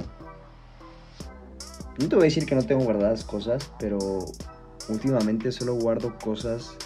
No 1.98 2.08
te 2.08 2.16
voy 2.16 2.22
a 2.22 2.24
decir 2.24 2.46
que 2.46 2.54
no 2.54 2.64
tengo 2.64 2.84
guardadas 2.84 3.24
cosas, 3.24 3.70
pero 3.78 3.98
últimamente 4.88 5.52
solo 5.52 5.74
guardo 5.74 6.16
cosas 6.18 6.76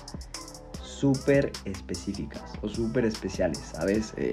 súper 1.07 1.53
específicas 1.65 2.43
o 2.63 2.69
súper 2.69 3.05
especiales, 3.05 3.59
¿sabes? 3.59 4.13
Eh, 4.17 4.33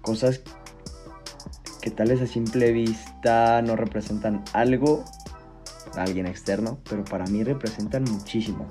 cosas 0.00 0.42
que 1.80 1.90
tal 1.90 2.08
vez 2.08 2.20
a 2.20 2.26
simple 2.26 2.70
vista 2.72 3.62
no 3.62 3.74
representan 3.74 4.44
algo 4.52 5.04
a 5.96 6.02
alguien 6.02 6.26
externo, 6.26 6.78
pero 6.88 7.04
para 7.04 7.26
mí 7.26 7.42
representan 7.42 8.04
muchísimo. 8.04 8.66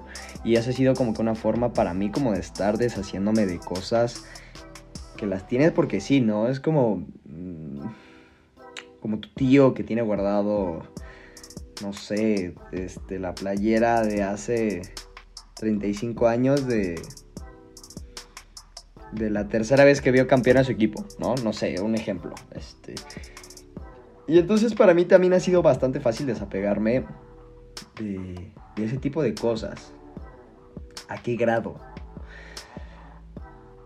Y 0.45 0.55
eso 0.55 0.69
ha 0.69 0.73
sido 0.73 0.93
como 0.93 1.13
que 1.13 1.21
una 1.21 1.35
forma 1.35 1.73
para 1.73 1.93
mí 1.93 2.11
como 2.11 2.31
de 2.31 2.39
estar 2.39 2.77
deshaciéndome 2.77 3.45
de 3.45 3.59
cosas 3.59 4.23
que 5.17 5.25
las 5.25 5.47
tienes 5.47 5.71
porque 5.71 5.99
sí, 5.99 6.21
¿no? 6.21 6.47
Es 6.47 6.59
como... 6.59 7.05
Mm, 7.25 7.87
como 9.01 9.19
tu 9.19 9.29
tío 9.29 9.73
que 9.73 9.83
tiene 9.83 10.01
guardado, 10.01 10.81
no 11.81 11.93
sé, 11.93 12.55
este, 12.71 13.19
la 13.19 13.35
playera 13.35 14.01
de 14.01 14.23
hace 14.23 14.81
35 15.59 16.27
años 16.27 16.67
de, 16.67 17.01
de 19.11 19.29
la 19.29 19.47
tercera 19.47 19.83
vez 19.83 20.01
que 20.01 20.11
vio 20.11 20.27
campeón 20.27 20.57
a 20.57 20.63
su 20.63 20.71
equipo, 20.71 21.05
¿no? 21.19 21.35
No 21.43 21.53
sé, 21.53 21.81
un 21.81 21.95
ejemplo. 21.95 22.33
Este. 22.51 22.95
Y 24.27 24.39
entonces 24.39 24.73
para 24.75 24.93
mí 24.93 25.05
también 25.05 25.33
ha 25.33 25.39
sido 25.39 25.61
bastante 25.61 25.99
fácil 25.99 26.27
desapegarme 26.27 27.05
de, 27.99 28.51
de 28.75 28.85
ese 28.85 28.97
tipo 28.97 29.21
de 29.21 29.33
cosas. 29.33 29.93
¿A 31.07 31.21
qué 31.21 31.35
grado? 31.35 31.79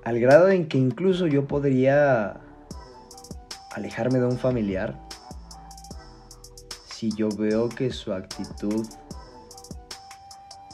Al 0.04 0.20
grado 0.20 0.50
en 0.50 0.68
que 0.68 0.78
incluso 0.80 1.28
yo 1.28 1.48
podría 1.48 2.42
alejarme 3.74 4.20
de 4.20 4.26
un 4.26 4.38
familiar 4.38 5.00
si 7.02 7.12
yo 7.12 7.30
veo 7.30 7.68
que 7.70 7.90
su 7.92 8.14
actitud 8.14 8.86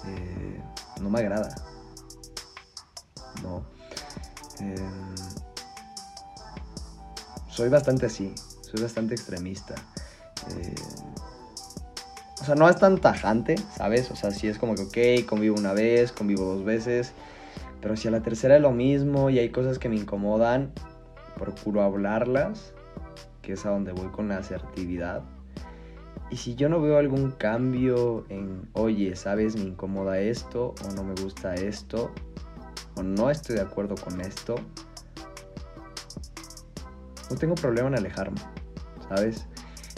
eh, 0.06 0.62
no 1.02 1.10
me 1.10 1.20
agrada. 1.20 1.54
No. 3.44 3.64
Em, 4.60 5.16
soy 7.50 7.70
bastante 7.70 8.06
así, 8.08 8.34
soy 8.62 8.82
bastante 8.82 9.14
extremista. 9.14 9.76
Em, 10.50 10.76
o 12.42 12.46
sea, 12.46 12.56
no 12.56 12.70
es 12.70 12.78
tan 12.78 12.98
tajante, 13.00 13.56
¿sabes? 13.76 14.10
O 14.12 14.16
sea, 14.16 14.32
si 14.32 14.48
es 14.48 14.58
como 14.58 14.76
que, 14.76 15.22
ok, 15.22 15.28
convivo 15.28 15.58
una 15.58 15.74
vez, 15.74 16.12
convivo 16.12 16.46
dos 16.46 16.64
veces, 16.64 17.14
pero 17.82 17.96
si 17.96 18.08
a 18.08 18.12
la 18.12 18.22
tercera 18.22 18.56
es 18.56 18.62
lo 18.62 18.72
mismo 18.72 19.30
y 19.30 19.40
hay 19.40 19.50
cosas 19.50 19.80
que 19.80 19.90
me 19.90 19.96
incomodan, 19.96 20.72
procuro 21.38 21.82
hablarlas, 21.82 22.74
que 23.42 23.54
es 23.54 23.66
a 23.66 23.70
donde 23.70 23.92
voy 23.92 24.08
con 24.08 24.28
la 24.28 24.38
asertividad. 24.38 25.24
Y 26.30 26.38
si 26.38 26.56
yo 26.56 26.68
no 26.68 26.82
veo 26.82 26.98
algún 26.98 27.32
cambio 27.32 28.26
en, 28.30 28.68
oye, 28.74 29.16
sabes, 29.16 29.56
me 29.56 29.62
incomoda 29.62 30.20
esto 30.20 30.76
o 30.86 30.92
no 30.94 31.04
me 31.04 31.14
gusta 31.22 31.56
esto, 31.56 32.12
o 32.96 33.04
no 33.04 33.30
estoy 33.30 33.56
de 33.56 33.62
acuerdo 33.62 33.96
con 33.96 34.20
esto, 34.20 34.56
no 37.30 37.38
tengo 37.38 37.56
problema 37.56 37.88
en 37.90 37.96
alejarme, 37.96 38.42
¿sabes? 39.08 39.48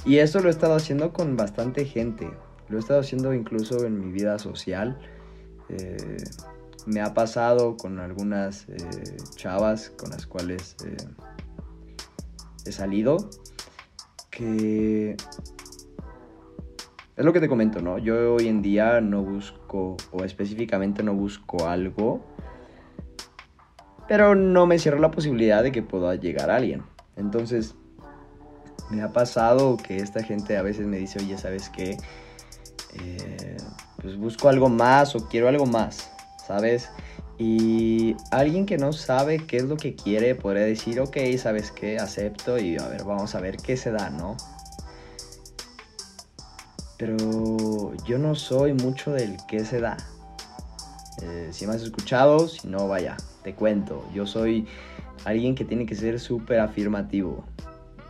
Y 0.05 0.17
esto 0.17 0.39
lo 0.39 0.47
he 0.47 0.51
estado 0.51 0.75
haciendo 0.75 1.13
con 1.13 1.35
bastante 1.35 1.85
gente, 1.85 2.29
lo 2.69 2.77
he 2.77 2.79
estado 2.79 2.99
haciendo 2.99 3.33
incluso 3.33 3.85
en 3.85 3.99
mi 3.99 4.11
vida 4.11 4.37
social. 4.39 4.99
Eh, 5.69 6.17
me 6.85 7.01
ha 7.01 7.13
pasado 7.13 7.75
con 7.75 7.99
algunas 7.99 8.67
eh, 8.69 9.17
chavas 9.35 9.91
con 9.91 10.09
las 10.11 10.25
cuales 10.25 10.75
eh, 10.85 10.95
he 12.65 12.71
salido 12.71 13.29
que 14.31 15.17
es 17.19 17.25
lo 17.25 17.33
que 17.33 17.41
te 17.41 17.49
comento, 17.49 17.81
¿no? 17.81 17.97
Yo 17.97 18.35
hoy 18.35 18.47
en 18.47 18.61
día 18.61 19.01
no 19.01 19.21
busco, 19.23 19.97
o 20.11 20.23
específicamente 20.23 21.03
no 21.03 21.13
busco 21.13 21.67
algo, 21.67 22.25
pero 24.07 24.35
no 24.35 24.65
me 24.65 24.79
cierro 24.79 24.99
la 24.99 25.11
posibilidad 25.11 25.61
de 25.61 25.73
que 25.73 25.83
pueda 25.83 26.15
llegar 26.15 26.49
alguien. 26.49 26.81
Entonces, 27.17 27.75
me 28.89 29.01
ha 29.01 29.11
pasado 29.11 29.75
que 29.75 29.97
esta 29.97 30.23
gente 30.23 30.55
a 30.55 30.61
veces 30.61 30.87
me 30.87 30.95
dice, 30.95 31.19
oye, 31.19 31.37
¿sabes 31.37 31.69
qué? 31.69 31.97
Eh, 32.93 33.57
pues 34.01 34.15
busco 34.15 34.47
algo 34.47 34.69
más 34.69 35.13
o 35.13 35.27
quiero 35.27 35.49
algo 35.49 35.65
más, 35.65 36.09
¿sabes? 36.47 36.89
Y 37.37 38.15
alguien 38.31 38.65
que 38.65 38.77
no 38.77 38.93
sabe 38.93 39.39
qué 39.39 39.57
es 39.57 39.63
lo 39.63 39.75
que 39.75 39.93
quiere 39.93 40.35
podría 40.35 40.63
decir, 40.63 41.01
ok, 41.01 41.17
¿sabes 41.37 41.71
qué? 41.71 41.97
Acepto 41.97 42.57
y 42.57 42.77
a 42.77 42.87
ver, 42.87 43.03
vamos 43.03 43.35
a 43.35 43.41
ver 43.41 43.57
qué 43.57 43.75
se 43.75 43.91
da, 43.91 44.09
¿no? 44.09 44.37
Pero 46.99 47.95
yo 48.03 48.19
no 48.19 48.35
soy 48.35 48.73
mucho 48.73 49.13
del 49.13 49.37
que 49.47 49.63
se 49.63 49.79
da. 49.79 49.95
Eh, 51.21 51.47
si 51.51 51.65
me 51.65 51.73
has 51.73 51.81
escuchado, 51.81 52.47
si 52.49 52.67
no, 52.67 52.89
vaya, 52.89 53.15
te 53.41 53.55
cuento. 53.55 54.05
Yo 54.13 54.27
soy 54.27 54.67
alguien 55.23 55.55
que 55.55 55.63
tiene 55.63 55.85
que 55.85 55.95
ser 55.95 56.19
súper 56.19 56.59
afirmativo. 56.59 57.45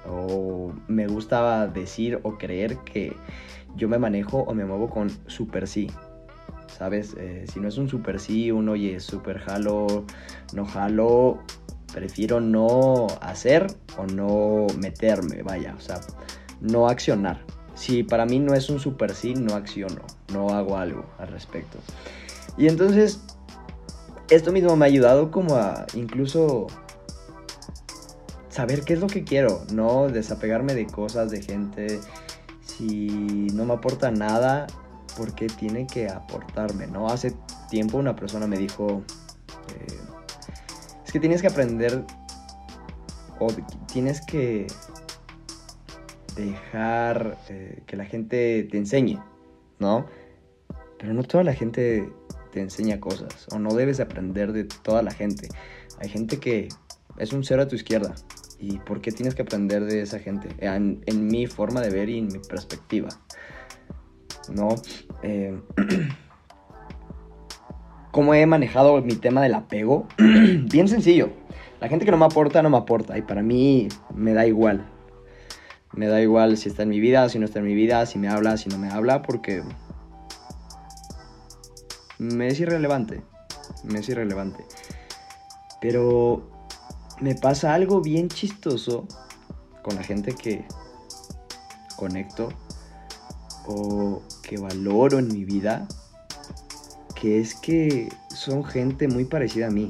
O 0.08 0.74
me 0.88 1.06
gusta 1.06 1.68
decir 1.68 2.20
o 2.24 2.40
creer 2.40 2.78
que 2.80 3.16
yo 3.76 3.88
me 3.88 4.00
manejo 4.00 4.40
o 4.40 4.56
me 4.56 4.66
muevo 4.66 4.90
con 4.90 5.12
super 5.28 5.68
sí. 5.68 5.92
¿Sabes? 6.76 7.16
Eh, 7.20 7.46
si 7.52 7.60
no 7.60 7.68
es 7.68 7.78
un 7.78 7.90
super 7.90 8.20
sí, 8.20 8.52
un 8.52 8.70
oye, 8.70 9.00
super 9.00 9.38
jalo, 9.38 10.06
no 10.54 10.66
jalo, 10.66 11.44
prefiero 11.94 12.42
no 12.42 13.06
hacer 13.22 13.68
o 13.98 14.08
no 14.08 14.66
meterme, 14.80 15.44
vaya, 15.44 15.76
o 15.78 15.82
sea, 15.82 16.00
no 16.62 16.88
accionar 16.88 17.40
si 17.80 18.04
para 18.04 18.26
mí 18.26 18.40
no 18.40 18.54
es 18.54 18.70
un 18.70 18.78
super 18.78 19.16
sí, 19.16 19.34
no 19.36 19.56
acciono, 19.56 20.02
no 20.34 20.50
hago 20.50 20.76
algo 20.76 21.06
al 21.18 21.30
respecto. 21.30 21.78
Y 22.58 22.68
entonces, 22.68 23.22
esto 24.30 24.52
mismo 24.52 24.76
me 24.76 24.86
ha 24.86 24.88
ayudado 24.88 25.32
como 25.32 25.56
a 25.56 25.86
incluso 25.94 26.68
saber 28.50 28.82
qué 28.82 28.94
es 28.94 29.00
lo 29.00 29.08
que 29.08 29.24
quiero, 29.24 29.62
no 29.72 30.10
desapegarme 30.10 30.76
de 30.76 30.88
cosas, 30.88 31.32
de 31.32 31.42
gente. 31.42 32.02
Si 32.62 33.08
no 33.54 33.64
me 33.64 33.76
aporta 33.76 34.12
nada, 34.12 34.68
¿por 35.16 35.34
qué 35.34 35.48
tiene 35.48 35.88
que 35.88 36.10
aportarme? 36.10 36.86
¿no? 36.86 37.08
Hace 37.08 37.34
tiempo 37.70 37.98
una 37.98 38.18
persona 38.18 38.46
me 38.46 38.58
dijo, 38.58 39.04
eh, 39.70 40.00
es 41.06 41.14
que 41.14 41.22
tienes 41.22 41.42
que 41.42 41.48
aprender 41.48 42.04
o 43.40 43.48
tienes 43.92 44.20
que 44.20 44.68
dejar 46.36 47.38
eh, 47.50 47.82
que 47.86 47.96
la 47.96 48.06
gente 48.06 48.68
te 48.70 48.78
enseñe, 48.78 49.20
¿no? 49.80 50.06
Pero 50.98 51.14
no 51.14 51.24
toda 51.24 51.44
la 51.44 51.54
gente 51.54 52.10
te 52.52 52.62
enseña 52.62 53.00
cosas 53.00 53.48
o 53.52 53.60
no 53.60 53.74
debes 53.74 54.00
aprender 54.00 54.52
de 54.54 54.66
toda 54.66 55.02
la 55.02 55.12
gente. 55.12 55.48
Hay 56.00 56.10
gente 56.10 56.40
que 56.40 56.70
es 57.18 57.34
un 57.34 57.44
cero 57.44 57.64
a 57.64 57.68
tu 57.68 57.76
izquierda. 57.76 58.16
¿Y 58.60 58.80
por 58.80 59.00
qué 59.00 59.12
tienes 59.12 59.36
que 59.36 59.44
aprender 59.44 59.86
de 59.86 60.02
esa 60.02 60.20
gente? 60.20 60.50
En, 60.60 61.28
mi 61.28 61.48
forma 61.48 61.80
de 61.82 61.90
ver 61.90 62.10
y 62.10 62.18
en 62.18 62.28
mi 62.28 62.40
perspectiva. 62.40 63.10
¿No? 64.54 64.76
Eh, 65.24 65.58
¿Cómo 68.12 68.34
he 68.34 68.46
manejado 68.46 69.02
mi 69.02 69.16
tema 69.16 69.42
del 69.42 69.54
apego? 69.54 70.08
Bien 70.18 70.88
sencillo. 70.88 71.30
La 71.80 71.88
gente 71.88 72.04
que 72.04 72.12
no 72.12 72.18
me 72.18 72.26
aporta, 72.26 72.62
no 72.62 72.70
me 72.70 72.78
aporta. 72.78 73.18
Y 73.18 73.22
para 73.22 73.42
mí 73.42 73.88
me 74.14 74.34
da 74.34 74.46
igual. 74.46 74.86
Me 75.94 76.08
da 76.08 76.22
igual 76.22 76.58
si 76.58 76.70
está 76.70 76.84
en 76.84 76.90
mi 76.90 77.00
vida, 77.00 77.28
si 77.30 77.40
no 77.40 77.46
está 77.46 77.60
en 77.60 77.66
mi 77.66 77.74
vida, 77.74 78.06
si 78.06 78.20
me 78.20 78.30
habla, 78.30 78.58
si 78.58 78.70
no 78.70 78.78
me 78.78 78.90
habla, 78.90 79.22
porque 79.22 79.64
me 82.20 82.48
es 82.48 82.60
irrelevante. 82.60 83.24
Me 83.84 84.00
es 84.00 84.10
irrelevante. 84.10 84.66
Pero 85.82 86.50
me 87.22 87.36
pasa 87.36 87.74
algo 87.74 88.02
bien 88.02 88.30
chistoso 88.30 89.08
con 89.82 89.96
la 89.96 90.04
gente 90.04 90.36
que 90.36 90.66
conecto 91.96 92.50
o 93.66 94.22
que 94.42 94.58
valoro 94.58 95.20
en 95.20 95.28
mi 95.28 95.46
vida, 95.46 95.88
que 97.16 97.40
es 97.40 97.56
que 97.56 98.10
son 98.30 98.64
gente 98.64 99.08
muy 99.08 99.26
parecida 99.26 99.68
a 99.68 99.72
mí. 99.72 99.90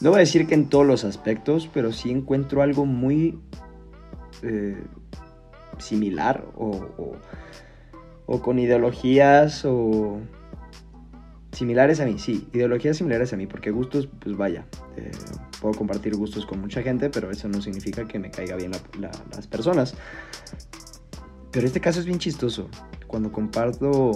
No 0.00 0.10
voy 0.10 0.18
a 0.18 0.20
decir 0.20 0.46
que 0.46 0.54
en 0.54 0.68
todos 0.68 0.86
los 0.86 1.04
aspectos, 1.04 1.70
pero 1.72 1.92
sí 1.92 2.10
encuentro 2.10 2.62
algo 2.62 2.86
muy 2.86 3.38
eh, 4.42 4.82
similar 5.78 6.44
o, 6.56 7.16
o 8.26 8.42
con 8.42 8.58
ideologías 8.58 9.64
o 9.64 10.20
Similares 11.52 12.00
a 12.00 12.06
mí, 12.06 12.18
sí, 12.18 12.48
ideologías 12.54 12.96
similares 12.96 13.34
a 13.34 13.36
mí, 13.36 13.46
porque 13.46 13.70
gustos, 13.70 14.08
pues 14.20 14.34
vaya, 14.38 14.64
eh, 14.96 15.10
puedo 15.60 15.74
compartir 15.74 16.16
gustos 16.16 16.46
con 16.46 16.62
mucha 16.62 16.82
gente, 16.82 17.10
pero 17.10 17.30
eso 17.30 17.46
no 17.46 17.60
significa 17.60 18.06
que 18.08 18.18
me 18.18 18.30
caiga 18.30 18.56
bien 18.56 18.72
las 18.98 19.46
personas. 19.48 19.94
Pero 21.50 21.66
este 21.66 21.78
caso 21.78 22.00
es 22.00 22.06
bien 22.06 22.18
chistoso. 22.18 22.70
Cuando 23.06 23.30
comparto 23.30 24.12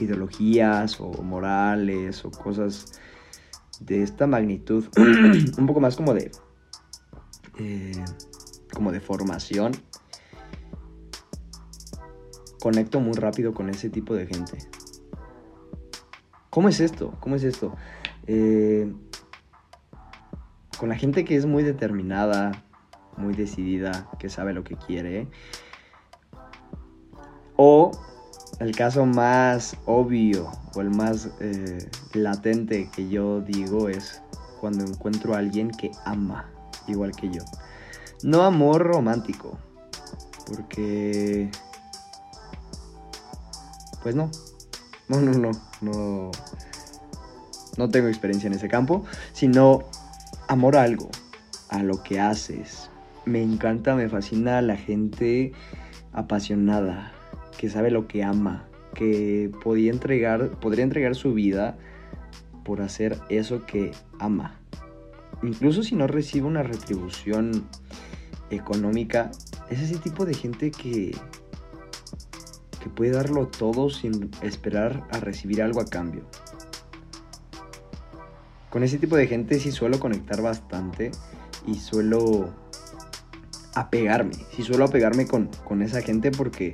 ideologías 0.00 0.98
o 1.00 1.10
morales 1.22 2.24
o 2.24 2.30
cosas 2.30 2.98
de 3.80 4.02
esta 4.02 4.26
magnitud, 4.26 4.86
un 5.58 5.66
poco 5.66 5.80
más 5.80 5.96
como 5.96 6.14
de, 6.14 6.30
eh, 7.58 8.04
como 8.74 8.92
de 8.92 9.00
formación, 9.00 9.72
conecto 12.60 13.00
muy 13.00 13.14
rápido 13.14 13.52
con 13.54 13.68
ese 13.68 13.90
tipo 13.90 14.14
de 14.14 14.26
gente. 14.26 14.58
¿Cómo 16.50 16.68
es 16.68 16.80
esto? 16.80 17.14
¿Cómo 17.20 17.36
es 17.36 17.44
esto? 17.44 17.74
Eh, 18.26 18.92
con 20.78 20.88
la 20.88 20.96
gente 20.96 21.24
que 21.24 21.36
es 21.36 21.46
muy 21.46 21.62
determinada, 21.62 22.64
muy 23.16 23.34
decidida, 23.34 24.08
que 24.18 24.28
sabe 24.28 24.52
lo 24.52 24.64
que 24.64 24.76
quiere. 24.76 25.28
O 27.56 27.90
el 28.60 28.76
caso 28.76 29.06
más 29.06 29.76
obvio 29.86 30.50
o 30.74 30.80
el 30.80 30.90
más 30.90 31.30
eh, 31.40 31.88
latente 32.14 32.88
que 32.94 33.08
yo 33.08 33.40
digo 33.40 33.88
es 33.88 34.22
cuando 34.60 34.84
encuentro 34.84 35.34
a 35.34 35.38
alguien 35.38 35.70
que 35.70 35.90
ama 36.04 36.50
igual 36.86 37.12
que 37.12 37.30
yo. 37.30 37.42
No 38.22 38.42
amor 38.42 38.82
romántico, 38.82 39.58
porque... 40.46 41.50
Pues 44.02 44.14
no, 44.14 44.30
no, 45.08 45.20
no, 45.20 45.32
no, 45.32 45.50
no, 45.80 46.30
no 47.76 47.88
tengo 47.88 48.08
experiencia 48.08 48.48
en 48.48 48.54
ese 48.54 48.68
campo, 48.68 49.04
sino 49.32 49.80
amor 50.48 50.76
a 50.76 50.82
algo, 50.82 51.08
a 51.68 51.82
lo 51.82 52.02
que 52.02 52.20
haces. 52.20 52.90
Me 53.24 53.42
encanta, 53.42 53.94
me 53.94 54.08
fascina 54.08 54.60
la 54.62 54.76
gente 54.76 55.52
apasionada, 56.12 57.12
que 57.56 57.70
sabe 57.70 57.90
lo 57.90 58.08
que 58.08 58.24
ama, 58.24 58.66
que 58.94 59.50
podía 59.62 59.90
entregar, 59.90 60.50
podría 60.60 60.84
entregar 60.84 61.14
su 61.14 61.32
vida 61.32 61.76
por 62.64 62.82
hacer 62.82 63.18
eso 63.28 63.64
que 63.66 63.92
ama. 64.18 64.58
Incluso 65.42 65.82
si 65.82 65.96
no 65.96 66.06
recibe 66.06 66.46
una 66.46 66.62
retribución 66.62 67.66
económica, 68.54 69.30
es 69.70 69.80
ese 69.80 69.98
tipo 69.98 70.24
de 70.24 70.34
gente 70.34 70.70
que, 70.70 71.16
que 72.80 72.90
puede 72.90 73.12
darlo 73.12 73.48
todo 73.48 73.90
sin 73.90 74.30
esperar 74.42 75.06
a 75.10 75.20
recibir 75.20 75.62
algo 75.62 75.80
a 75.80 75.86
cambio. 75.86 76.24
Con 78.70 78.82
ese 78.82 78.98
tipo 78.98 79.16
de 79.16 79.26
gente 79.26 79.60
sí 79.60 79.70
suelo 79.70 80.00
conectar 80.00 80.40
bastante 80.40 81.10
y 81.66 81.74
suelo 81.74 82.48
apegarme, 83.74 84.34
sí 84.54 84.62
suelo 84.62 84.84
apegarme 84.84 85.26
con, 85.26 85.82
esa 85.82 86.02
gente 86.02 86.30
porque, 86.30 86.72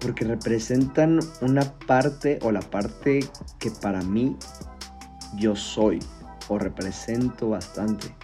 porque 0.00 0.24
representan 0.24 1.20
una 1.40 1.62
parte 1.86 2.38
o 2.42 2.52
la 2.52 2.60
parte 2.60 3.20
que 3.58 3.70
para 3.70 4.02
mí 4.02 4.36
yo 5.36 5.54
soy 5.54 6.00
o 6.48 6.58
represento 6.58 7.50
bastante. 7.50 8.14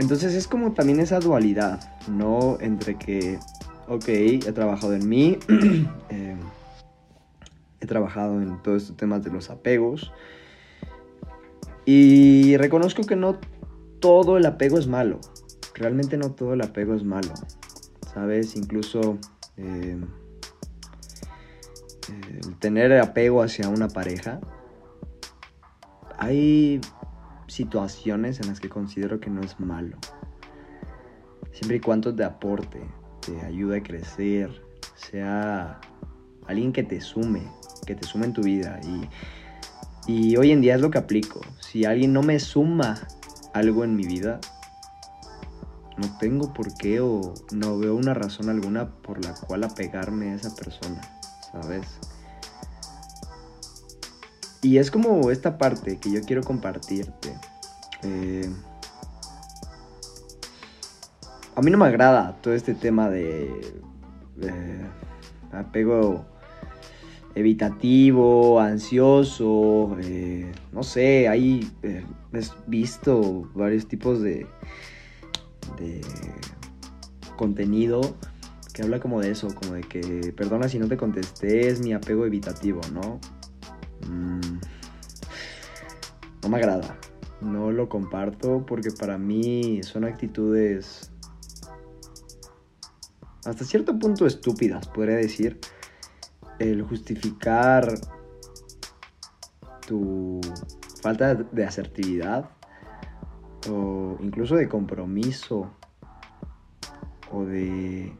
Entonces 0.00 0.34
es 0.34 0.48
como 0.48 0.72
también 0.72 0.98
esa 0.98 1.20
dualidad, 1.20 1.78
¿no? 2.08 2.58
Entre 2.60 2.96
que 2.96 3.38
ok, 3.86 4.08
he 4.08 4.52
trabajado 4.52 4.94
en 4.94 5.08
mí, 5.08 5.38
eh, 6.08 6.36
he 7.80 7.86
trabajado 7.86 8.40
en 8.40 8.62
todos 8.62 8.82
estos 8.82 8.96
temas 8.96 9.24
de 9.24 9.30
los 9.30 9.50
apegos 9.50 10.12
y 11.84 12.56
reconozco 12.56 13.02
que 13.02 13.16
no 13.16 13.40
todo 13.98 14.38
el 14.38 14.46
apego 14.46 14.78
es 14.78 14.86
malo, 14.86 15.20
realmente 15.74 16.16
no 16.16 16.30
todo 16.30 16.54
el 16.54 16.62
apego 16.62 16.94
es 16.94 17.04
malo, 17.04 17.34
¿sabes? 18.14 18.56
Incluso 18.56 19.18
eh, 19.56 19.98
eh, 22.08 22.40
tener 22.58 22.92
apego 23.00 23.42
hacia 23.42 23.68
una 23.68 23.88
pareja, 23.88 24.40
hay 26.16 26.80
situaciones 27.50 28.40
en 28.40 28.48
las 28.48 28.60
que 28.60 28.68
considero 28.68 29.20
que 29.20 29.30
no 29.30 29.42
es 29.42 29.58
malo, 29.60 29.96
siempre 31.52 31.76
y 31.78 31.80
cuando 31.80 32.14
te 32.14 32.24
aporte, 32.24 32.80
te 33.20 33.40
ayude 33.42 33.78
a 33.78 33.82
crecer, 33.82 34.62
sea 34.94 35.80
alguien 36.46 36.72
que 36.72 36.82
te 36.82 37.00
sume, 37.00 37.42
que 37.86 37.94
te 37.94 38.06
sume 38.06 38.26
en 38.26 38.32
tu 38.32 38.42
vida. 38.42 38.80
Y, 38.84 39.08
y 40.12 40.36
hoy 40.36 40.50
en 40.50 40.60
día 40.60 40.74
es 40.74 40.80
lo 40.80 40.90
que 40.90 40.98
aplico. 40.98 41.40
Si 41.60 41.84
alguien 41.84 42.12
no 42.12 42.22
me 42.22 42.38
suma 42.38 42.96
algo 43.52 43.84
en 43.84 43.96
mi 43.96 44.04
vida, 44.04 44.40
no 45.96 46.18
tengo 46.18 46.52
por 46.52 46.74
qué 46.74 47.00
o 47.00 47.34
no 47.52 47.78
veo 47.78 47.94
una 47.94 48.14
razón 48.14 48.48
alguna 48.48 48.88
por 48.88 49.22
la 49.24 49.34
cual 49.34 49.64
apegarme 49.64 50.30
a 50.30 50.34
esa 50.34 50.54
persona, 50.54 51.00
¿sabes? 51.52 51.86
Y 54.62 54.78
es 54.78 54.90
como 54.90 55.30
esta 55.30 55.56
parte 55.56 55.98
que 55.98 56.10
yo 56.10 56.20
quiero 56.22 56.42
compartirte. 56.42 57.34
Eh, 58.02 58.50
a 61.54 61.62
mí 61.62 61.70
no 61.70 61.78
me 61.78 61.86
agrada 61.86 62.36
todo 62.42 62.54
este 62.54 62.74
tema 62.74 63.08
de, 63.08 63.50
apego 65.52 66.24
evitativo, 67.34 68.60
ansioso, 68.60 69.96
eh, 70.00 70.52
no 70.72 70.82
sé, 70.82 71.28
hay 71.28 71.70
eh, 71.82 72.04
he 72.32 72.40
visto 72.66 73.50
varios 73.54 73.86
tipos 73.86 74.20
de, 74.20 74.46
de 75.78 76.00
contenido 77.36 78.00
que 78.72 78.82
habla 78.82 79.00
como 79.00 79.20
de 79.20 79.30
eso, 79.30 79.48
como 79.54 79.74
de 79.74 79.82
que 79.82 80.32
perdona 80.36 80.68
si 80.68 80.78
no 80.78 80.88
te 80.88 80.96
contesté, 80.96 81.68
es 81.68 81.80
mi 81.80 81.92
apego 81.92 82.26
evitativo, 82.26 82.80
¿no? 82.92 83.20
Mm, 84.08 84.58
no 86.42 86.48
me 86.48 86.56
agrada, 86.56 86.96
no 87.40 87.70
lo 87.70 87.88
comparto 87.88 88.64
porque 88.66 88.90
para 88.90 89.18
mí 89.18 89.82
son 89.82 90.04
actitudes 90.04 91.10
hasta 93.44 93.64
cierto 93.64 93.98
punto 93.98 94.26
estúpidas, 94.26 94.86
podría 94.88 95.16
decir, 95.16 95.58
el 96.58 96.82
justificar 96.82 97.94
tu 99.86 100.40
falta 101.02 101.34
de 101.34 101.64
asertividad 101.64 102.50
o 103.68 104.16
incluso 104.20 104.56
de 104.56 104.68
compromiso 104.68 105.70
o 107.32 107.44
de 107.44 108.12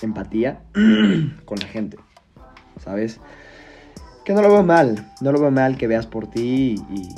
empatía 0.00 0.64
con 1.44 1.58
la 1.58 1.66
gente, 1.66 1.98
¿sabes? 2.78 3.20
Que 4.24 4.32
no 4.32 4.40
lo 4.40 4.50
veo 4.50 4.62
mal, 4.62 5.12
no 5.20 5.32
lo 5.32 5.40
veo 5.40 5.50
mal 5.50 5.76
que 5.76 5.86
veas 5.86 6.06
por 6.06 6.26
ti 6.28 6.76
y, 6.90 7.14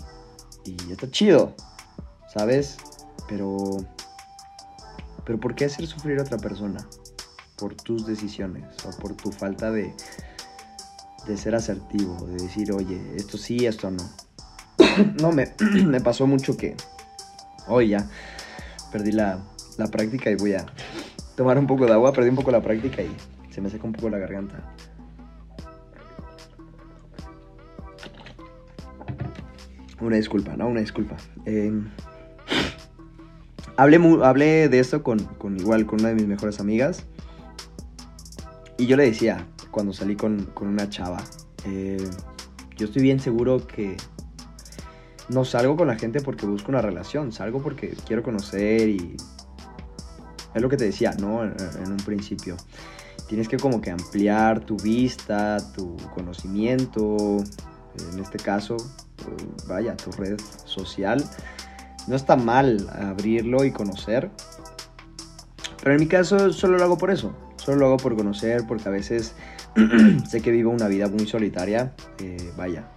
y 0.64 0.92
está 0.92 1.11
chido, 1.11 1.55
¿sabes? 2.33 2.77
Pero, 3.29 3.57
pero 5.25 5.38
¿por 5.38 5.55
qué 5.55 5.66
hacer 5.66 5.87
sufrir 5.87 6.19
a 6.19 6.23
otra 6.23 6.38
persona? 6.38 6.87
Por 7.57 7.75
tus 7.75 8.07
decisiones 8.07 8.64
o 8.85 8.90
por 9.01 9.14
tu 9.14 9.33
falta 9.33 9.71
de, 9.71 9.95
de 11.27 11.37
ser 11.37 11.55
asertivo, 11.55 12.27
de 12.27 12.42
decir, 12.42 12.73
oye, 12.73 13.01
esto 13.16 13.38
sí, 13.38 13.66
esto 13.66 13.90
no. 13.90 14.03
no, 15.21 15.33
me, 15.33 15.53
me 15.85 16.01
pasó 16.01 16.27
mucho 16.27 16.57
que 16.57 16.77
hoy 17.69 17.90
ya 17.90 18.09
perdí 18.92 19.12
la, 19.12 19.38
la 19.79 19.87
práctica 19.88 20.31
y 20.31 20.37
voy 20.37 20.55
a 20.55 20.66
tomar 21.37 21.59
un 21.59 21.66
poco 21.66 21.87
de 21.87 21.92
agua, 21.92 22.12
perdí 22.12 22.31
un 22.31 22.37
poco 22.37 22.51
la 22.51 22.62
práctica 22.62 23.03
y 23.03 23.14
se 23.51 23.61
me 23.61 23.71
seca 23.71 23.85
un 23.85 23.92
poco 23.92 24.11
la 24.11 24.19
garganta. 24.19 24.75
Una 30.01 30.17
disculpa, 30.17 30.57
¿no? 30.57 30.69
Una 30.69 30.81
disculpa. 30.81 31.17
Eh, 31.45 31.73
hablé, 33.77 34.69
de 34.69 34.79
esto 34.79 35.03
con, 35.03 35.19
con, 35.19 35.59
igual 35.59 35.87
con 35.87 36.01
una 36.01 36.11
de 36.11 36.15
mis 36.15 36.27
mejores 36.27 36.61
amigas. 36.61 37.05
Y 38.79 38.87
yo 38.87 38.97
le 38.97 39.05
decía, 39.05 39.47
cuando 39.71 39.93
salí 39.93 40.17
con, 40.17 40.47
con 40.47 40.69
una 40.69 40.89
chava, 40.91 41.23
eh, 41.65 41.97
yo 42.77 42.87
estoy 42.87 43.03
bien 43.03 43.21
seguro 43.21 43.67
que 43.67 43.97
no 45.29 45.45
salgo 45.45 45.77
con 45.77 45.89
la 45.89 45.97
gente 45.97 46.21
porque 46.21 46.47
busco 46.47 46.71
una 46.71 46.83
relación, 46.83 47.33
salgo 47.33 47.63
porque 47.63 47.95
quiero 48.07 48.23
conocer 48.23 48.89
y 48.89 49.17
es 50.55 50.63
lo 50.63 50.69
que 50.69 50.77
te 50.77 50.85
decía, 50.85 51.13
¿no? 51.19 51.45
En, 51.45 51.53
un 51.91 51.97
principio. 51.99 52.57
Tienes 53.29 53.49
que 53.49 53.57
como 53.57 53.81
que 53.81 53.91
ampliar 53.91 54.61
tu 54.61 54.77
vista, 54.77 55.59
tu 55.75 55.97
conocimiento, 56.15 57.39
en 58.13 58.19
este 58.21 58.39
caso, 58.39 58.77
vaya, 59.67 59.97
tu 59.97 60.11
red 60.12 60.39
social. 60.65 61.25
No 62.07 62.17
está 62.17 62.37
mal 62.37 62.89
abrirlo 62.93 63.65
y 63.65 63.73
conocer, 63.73 64.31
pero 65.83 65.95
en 65.95 66.01
mi 66.01 66.07
caso 66.07 66.53
solo 66.53 66.79
lo 66.79 66.85
hago 66.85 66.99
por 66.99 67.11
eso, 67.11 67.35
solo 67.57 67.79
lo 67.79 67.87
hago 67.87 67.97
por 67.97 68.17
conocer, 68.17 68.65
porque 68.67 68.89
a 68.89 68.93
veces 68.93 69.35
sé 70.29 70.41
que 70.41 70.51
vivo 70.51 70.71
una 70.71 70.89
vida 70.89 71.09
muy 71.09 71.27
solitaria, 71.27 71.95
eh, 72.19 72.53
vaya, 72.57 72.89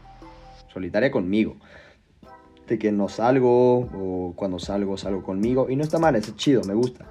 solitaria 0.71 1.11
conmigo 1.11 1.57
de 2.69 2.77
que 2.77 2.91
no 2.91 3.09
salgo 3.09 3.79
o 3.79 4.33
cuando 4.35 4.59
salgo 4.59 4.95
salgo 4.95 5.23
conmigo 5.23 5.69
y 5.69 5.75
no 5.75 5.83
está 5.83 5.99
mal, 5.99 6.15
es 6.15 6.35
chido, 6.35 6.63
me 6.63 6.73
gusta. 6.73 7.09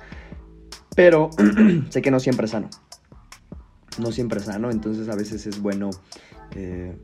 Pero 0.95 1.31
sé 1.91 2.01
que 2.01 2.11
no 2.11 2.21
siempre 2.21 2.47
es 2.47 2.53
sano. 2.53 2.71
No 3.99 4.13
siempre 4.13 4.39
es 4.39 4.47
sano, 4.47 4.71
entonces 4.71 5.09
a 5.09 5.17
veces 5.17 5.47
es 5.47 5.61
bueno 5.61 5.91
eh, 6.53 6.97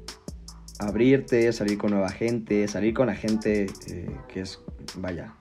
abrirte, 0.79 1.53
salir 1.53 1.79
con 1.79 1.93
nueva 1.93 2.11
gente, 2.11 2.67
salir 2.69 2.95
con 2.95 3.07
la 3.07 3.15
gente 3.15 3.67
eh, 3.89 4.17
que 4.29 4.41
es, 4.41 4.61
vaya, 4.97 5.35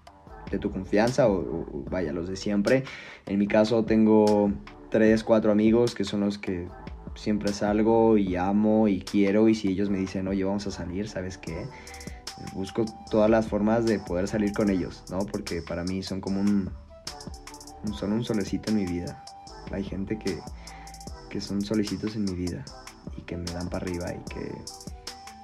de 0.52 0.60
tu 0.60 0.72
confianza 0.72 1.30
o, 1.30 1.86
vaya, 1.90 2.14
los 2.14 2.28
de 2.28 2.36
siempre. 2.36 2.84
En 3.26 3.40
mi 3.40 3.48
caso 3.48 3.86
tengo 3.86 4.52
tres, 4.90 5.24
cuatro 5.24 5.52
amigos 5.52 5.96
que 5.96 6.04
son 6.04 6.22
los 6.22 6.38
que 6.38 6.68
siempre 7.16 7.54
salgo 7.54 8.18
y 8.18 8.36
amo 8.36 8.88
y 8.88 9.02
quiero 9.02 9.50
y 9.50 9.56
si 9.56 9.70
ellos 9.70 9.90
me 9.90 10.00
dicen, 10.00 10.28
oye, 10.28 10.44
vamos 10.44 10.68
a 10.68 10.72
salir, 10.72 11.08
¿sabes 11.08 11.38
qué? 11.38 11.66
busco 12.54 12.86
todas 13.10 13.30
las 13.30 13.48
formas 13.48 13.86
de 13.86 14.00
poder 14.00 14.28
salir 14.28 14.54
con 14.54 14.70
ellos, 14.70 15.04
¿no? 15.10 15.20
Porque 15.20 15.62
para 15.62 15.84
mí 15.84 16.04
son 16.04 16.20
como 16.20 16.42
un, 16.42 16.70
son 17.94 18.14
un 18.14 18.24
solecito 18.24 18.72
en 18.72 18.78
mi 18.78 18.86
vida. 18.86 19.24
Hay 19.72 19.84
gente 19.84 20.18
que, 20.20 20.40
que 21.30 21.40
son 21.40 21.62
solecitos 21.62 22.16
en 22.16 22.26
mi 22.26 22.34
vida 22.34 22.66
y 23.18 23.22
que 23.22 23.38
me 23.38 23.50
dan 23.52 23.70
para 23.70 23.86
arriba 23.86 24.14
y 24.14 24.30
que 24.30 24.52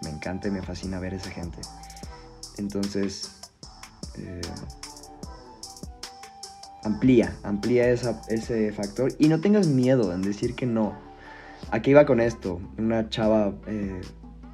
me 0.03 0.09
encanta 0.09 0.47
y 0.47 0.51
me 0.51 0.61
fascina 0.61 0.99
ver 0.99 1.13
esa 1.13 1.29
gente. 1.29 1.59
Entonces, 2.57 3.39
eh, 4.17 4.41
amplía, 6.83 7.35
amplía 7.43 7.89
ese 7.89 8.71
factor 8.73 9.11
y 9.19 9.27
no 9.27 9.39
tengas 9.39 9.67
miedo 9.67 10.13
en 10.13 10.21
decir 10.21 10.55
que 10.55 10.65
no. 10.65 10.93
Aquí 11.71 11.91
iba 11.91 12.05
con 12.05 12.19
esto, 12.19 12.59
una 12.77 13.09
chava, 13.09 13.53
eh, 13.67 14.01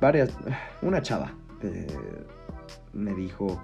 varias, 0.01 0.29
una 0.81 1.01
chava, 1.01 1.33
eh, 1.61 1.87
me 2.93 3.13
dijo 3.13 3.61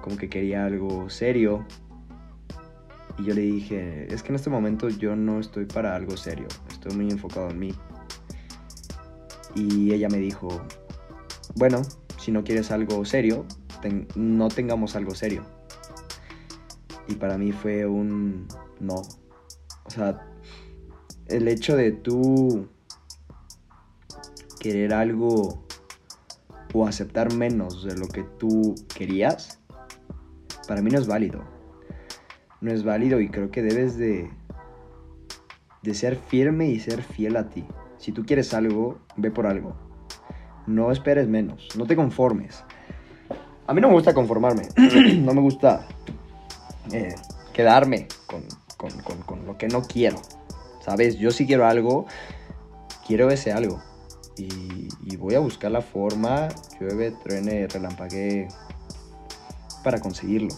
como 0.00 0.16
que 0.16 0.28
quería 0.28 0.64
algo 0.64 1.10
serio. 1.10 1.64
Y 3.18 3.24
yo 3.24 3.34
le 3.34 3.42
dije, 3.42 4.12
es 4.12 4.22
que 4.22 4.28
en 4.28 4.34
este 4.34 4.50
momento 4.50 4.88
yo 4.88 5.16
no 5.16 5.40
estoy 5.40 5.64
para 5.64 5.94
algo 5.94 6.16
serio, 6.16 6.46
estoy 6.70 6.94
muy 6.94 7.10
enfocado 7.10 7.50
en 7.50 7.58
mí. 7.58 7.74
Y 9.54 9.92
ella 9.92 10.08
me 10.10 10.18
dijo, 10.18 10.60
bueno, 11.56 11.82
si 12.18 12.32
no 12.32 12.44
quieres 12.44 12.70
algo 12.70 13.04
serio, 13.04 13.46
no 14.14 14.48
tengamos 14.48 14.94
algo 14.94 15.14
serio. 15.14 15.42
Y 17.08 17.14
para 17.14 17.38
mí 17.38 17.52
fue 17.52 17.86
un 17.86 18.46
no. 18.80 18.94
O 18.94 19.90
sea, 19.90 20.26
el 21.28 21.48
hecho 21.48 21.76
de 21.76 21.92
tú 21.92 22.68
querer 24.60 24.92
algo 24.92 25.64
o 26.74 26.86
aceptar 26.86 27.32
menos 27.32 27.84
de 27.84 27.96
lo 27.96 28.06
que 28.08 28.22
tú 28.22 28.74
querías, 28.94 29.60
para 30.68 30.82
mí 30.82 30.90
no 30.90 30.98
es 30.98 31.06
válido. 31.06 31.42
No 32.60 32.70
es 32.70 32.84
válido 32.84 33.20
y 33.20 33.30
creo 33.30 33.50
que 33.50 33.62
debes 33.62 33.96
de, 33.96 34.28
de 35.82 35.94
ser 35.94 36.16
firme 36.16 36.68
y 36.68 36.80
ser 36.80 37.02
fiel 37.02 37.36
a 37.36 37.48
ti. 37.48 37.64
Si 37.98 38.12
tú 38.12 38.26
quieres 38.26 38.52
algo, 38.52 38.98
ve 39.16 39.30
por 39.30 39.46
algo. 39.46 39.85
No 40.66 40.92
esperes 40.92 41.28
menos, 41.28 41.68
no 41.76 41.86
te 41.86 41.96
conformes. 41.96 42.64
A 43.66 43.74
mí 43.74 43.80
no 43.80 43.88
me 43.88 43.94
gusta 43.94 44.14
conformarme, 44.14 44.62
no 45.18 45.34
me 45.34 45.40
gusta 45.40 45.86
eh, 46.92 47.14
quedarme 47.52 48.08
con, 48.26 48.42
con, 48.76 48.90
con 49.22 49.46
lo 49.46 49.58
que 49.58 49.68
no 49.68 49.82
quiero. 49.82 50.20
¿Sabes? 50.84 51.18
Yo 51.18 51.32
si 51.32 51.46
quiero 51.46 51.66
algo, 51.66 52.06
quiero 53.06 53.28
ese 53.30 53.52
algo 53.52 53.82
y, 54.38 55.16
voy 55.16 55.34
a 55.34 55.40
buscar 55.40 55.70
la 55.70 55.80
forma, 55.80 56.48
llueve, 56.78 57.12
truene, 57.22 57.66
relampaguee, 57.66 58.48
para 59.82 60.00
conseguirlo, 60.00 60.54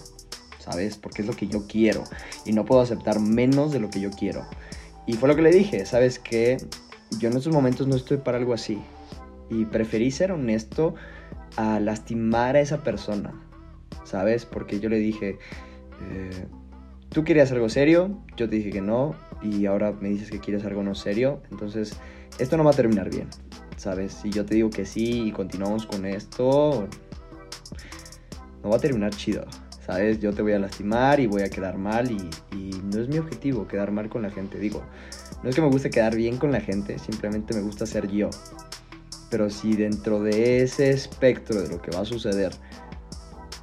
¿sabes? 0.58 0.96
Porque 0.96 1.22
es 1.22 1.28
lo 1.28 1.34
que 1.34 1.46
yo 1.46 1.66
quiero 1.66 2.04
y 2.44 2.52
no 2.52 2.64
puedo 2.64 2.80
aceptar 2.80 3.20
menos 3.20 3.72
de 3.72 3.80
lo 3.80 3.90
que 3.90 4.00
yo 4.00 4.10
quiero. 4.10 4.46
Y 5.06 5.14
fue 5.14 5.28
lo 5.28 5.36
que 5.36 5.42
le 5.42 5.50
dije, 5.50 5.86
¿sabes 5.86 6.18
qué? 6.18 6.58
Yo 7.18 7.28
en 7.28 7.36
estos 7.36 7.52
momentos 7.52 7.86
no 7.86 7.96
estoy 7.96 8.18
para 8.18 8.38
algo 8.38 8.52
así. 8.52 8.78
Y 9.50 9.64
preferí 9.64 10.10
ser 10.10 10.32
honesto 10.32 10.94
a 11.56 11.80
lastimar 11.80 12.56
a 12.56 12.60
esa 12.60 12.84
persona, 12.84 13.32
¿sabes? 14.04 14.44
Porque 14.44 14.80
yo 14.80 14.88
le 14.88 14.98
dije, 14.98 15.38
eh, 16.10 16.46
tú 17.08 17.24
querías 17.24 17.50
algo 17.52 17.68
serio, 17.68 18.18
yo 18.36 18.48
te 18.48 18.56
dije 18.56 18.70
que 18.70 18.80
no, 18.80 19.14
y 19.42 19.66
ahora 19.66 19.92
me 19.92 20.08
dices 20.08 20.30
que 20.30 20.38
quieres 20.38 20.64
algo 20.64 20.82
no 20.82 20.94
serio, 20.94 21.42
entonces 21.50 21.98
esto 22.38 22.56
no 22.56 22.64
va 22.64 22.72
a 22.72 22.74
terminar 22.74 23.10
bien. 23.10 23.28
¿sabes? 23.78 24.12
Si 24.12 24.30
yo 24.30 24.44
te 24.44 24.56
digo 24.56 24.70
que 24.70 24.84
sí 24.84 25.28
y 25.28 25.32
continuamos 25.32 25.86
con 25.86 26.04
esto, 26.04 26.88
no 28.62 28.70
va 28.70 28.76
a 28.76 28.80
terminar 28.80 29.14
chido, 29.14 29.46
¿sabes? 29.86 30.20
Yo 30.20 30.32
te 30.34 30.42
voy 30.42 30.52
a 30.52 30.58
lastimar 30.58 31.20
y 31.20 31.26
voy 31.26 31.42
a 31.42 31.48
quedar 31.48 31.78
mal 31.78 32.10
y, 32.10 32.18
no 32.92 33.00
es 33.00 33.08
mi 33.08 33.18
objetivo 33.18 33.68
quedar 33.68 33.92
mal 33.92 34.08
con 34.08 34.22
la 34.22 34.30
gente, 34.30 34.58
digo. 34.58 34.82
No 35.42 35.50
es 35.50 35.54
que 35.54 35.62
me 35.62 35.68
guste 35.68 35.90
quedar 35.90 36.16
bien 36.16 36.36
con 36.38 36.52
la 36.52 36.60
gente, 36.60 36.98
simplemente 36.98 37.54
me 37.54 37.60
gusta 37.60 37.86
ser 37.86 38.08
yo. 38.08 38.30
Pero 39.30 39.50
si 39.50 39.74
dentro 39.74 40.22
de 40.22 40.62
ese 40.62 40.90
espectro 40.90 41.60
de 41.62 41.68
lo 41.68 41.82
que 41.82 41.90
va 41.90 42.00
a 42.00 42.04
suceder 42.04 42.52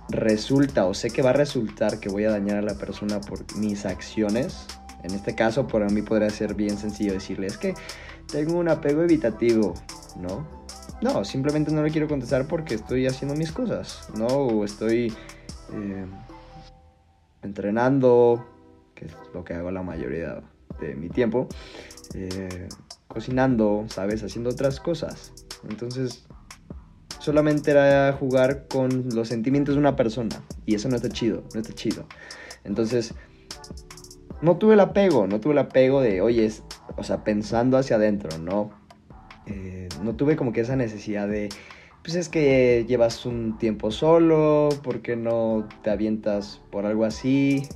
resulta 0.09 0.85
o 0.85 0.93
sé 0.93 1.09
que 1.09 1.21
va 1.21 1.31
a 1.31 1.33
resultar 1.33 1.99
que 1.99 2.09
voy 2.09 2.25
a 2.25 2.31
dañar 2.31 2.57
a 2.57 2.61
la 2.61 2.75
persona 2.75 3.19
por 3.19 3.39
mis 3.57 3.85
acciones, 3.85 4.67
en 5.03 5.13
este 5.13 5.35
caso 5.35 5.67
para 5.67 5.87
mí 5.87 6.01
podría 6.01 6.29
ser 6.29 6.53
bien 6.53 6.77
sencillo 6.77 7.13
decirle, 7.13 7.47
es 7.47 7.57
que 7.57 7.73
tengo 8.31 8.57
un 8.57 8.69
apego 8.69 9.01
evitativo, 9.01 9.73
¿no? 10.17 10.65
No, 11.01 11.25
simplemente 11.25 11.71
no 11.71 11.83
le 11.83 11.91
quiero 11.91 12.07
contestar 12.07 12.47
porque 12.47 12.75
estoy 12.75 13.05
haciendo 13.05 13.35
mis 13.35 13.51
cosas, 13.51 14.09
¿no? 14.15 14.27
O 14.27 14.63
estoy 14.63 15.13
eh, 15.73 16.05
entrenando, 17.43 18.45
que 18.95 19.05
es 19.05 19.11
lo 19.33 19.43
que 19.43 19.53
hago 19.53 19.71
la 19.71 19.83
mayoría 19.83 20.41
de 20.79 20.95
mi 20.95 21.09
tiempo, 21.09 21.47
eh, 22.13 22.67
cocinando, 23.07 23.85
¿sabes? 23.89 24.23
Haciendo 24.23 24.49
otras 24.49 24.79
cosas. 24.79 25.33
Entonces, 25.69 26.25
solamente 27.19 27.71
era 27.71 28.13
jugar 28.13 28.67
con 28.67 29.09
los 29.13 29.29
sentimientos 29.29 29.75
de 29.75 29.79
una 29.79 29.95
persona. 29.95 30.43
Y 30.65 30.75
eso 30.75 30.89
no 30.89 30.95
está 30.95 31.09
chido, 31.09 31.43
no 31.53 31.61
está 31.61 31.73
chido. 31.73 32.05
Entonces, 32.63 33.13
no 34.41 34.57
tuve 34.57 34.73
el 34.73 34.79
apego, 34.79 35.27
no 35.27 35.39
tuve 35.39 35.53
el 35.53 35.59
apego 35.59 36.01
de, 36.01 36.21
oye, 36.21 36.51
o 36.97 37.03
sea, 37.03 37.23
pensando 37.23 37.77
hacia 37.77 37.95
adentro, 37.95 38.37
¿no? 38.37 38.71
Eh, 39.47 39.89
no 40.03 40.15
tuve 40.15 40.35
como 40.35 40.53
que 40.53 40.61
esa 40.61 40.75
necesidad 40.75 41.27
de, 41.27 41.49
pues 42.03 42.15
es 42.15 42.29
que 42.29 42.85
llevas 42.87 43.25
un 43.25 43.57
tiempo 43.57 43.91
solo, 43.91 44.69
¿por 44.83 45.01
qué 45.01 45.15
no 45.15 45.67
te 45.83 45.89
avientas 45.89 46.61
por 46.71 46.85
algo 46.85 47.05
así? 47.05 47.67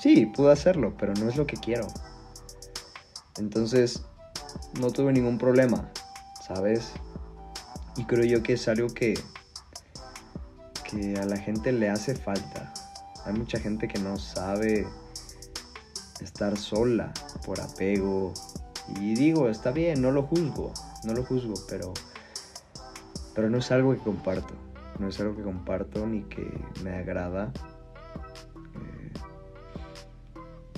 Sí, 0.00 0.26
puedo 0.26 0.50
hacerlo, 0.50 0.94
pero 0.98 1.12
no 1.14 1.28
es 1.28 1.36
lo 1.36 1.46
que 1.46 1.56
quiero. 1.56 1.86
Entonces, 3.38 4.04
no 4.80 4.90
tuve 4.90 5.12
ningún 5.12 5.38
problema, 5.38 5.90
¿sabes? 6.46 6.92
Y 7.96 8.04
creo 8.04 8.24
yo 8.24 8.42
que 8.42 8.54
es 8.54 8.68
algo 8.68 8.88
que, 8.88 9.14
que 10.90 11.16
a 11.16 11.24
la 11.24 11.36
gente 11.36 11.72
le 11.72 11.90
hace 11.90 12.14
falta. 12.14 12.72
Hay 13.26 13.34
mucha 13.34 13.58
gente 13.58 13.88
que 13.88 13.98
no 13.98 14.16
sabe 14.16 14.86
estar 16.20 16.56
sola 16.56 17.12
por 17.44 17.60
apego. 17.60 18.32
Y 19.00 19.14
digo, 19.14 19.48
está 19.48 19.70
bien, 19.70 20.02
no 20.02 20.10
lo 20.10 20.22
juzgo, 20.22 20.72
no 21.04 21.14
lo 21.14 21.24
juzgo, 21.24 21.54
pero 21.68 21.92
pero 23.34 23.48
no 23.48 23.58
es 23.58 23.70
algo 23.70 23.92
que 23.92 24.00
comparto. 24.00 24.54
No 24.98 25.08
es 25.08 25.20
algo 25.20 25.36
que 25.36 25.42
comparto 25.42 26.06
ni 26.06 26.22
que 26.24 26.46
me 26.84 26.90
agrada. 26.90 27.52
Eh, 28.74 29.12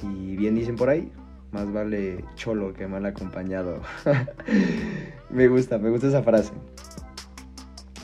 y 0.07 0.37
bien 0.37 0.55
dicen 0.55 0.77
por 0.77 0.88
ahí, 0.88 1.11
más 1.51 1.72
vale 1.72 2.25
cholo 2.37 2.72
que 2.72 2.87
mal 2.87 3.05
acompañado. 3.07 3.81
me 5.31 5.48
gusta, 5.48 5.79
me 5.79 5.90
gusta 5.90 6.07
esa 6.09 6.22
frase. 6.22 6.53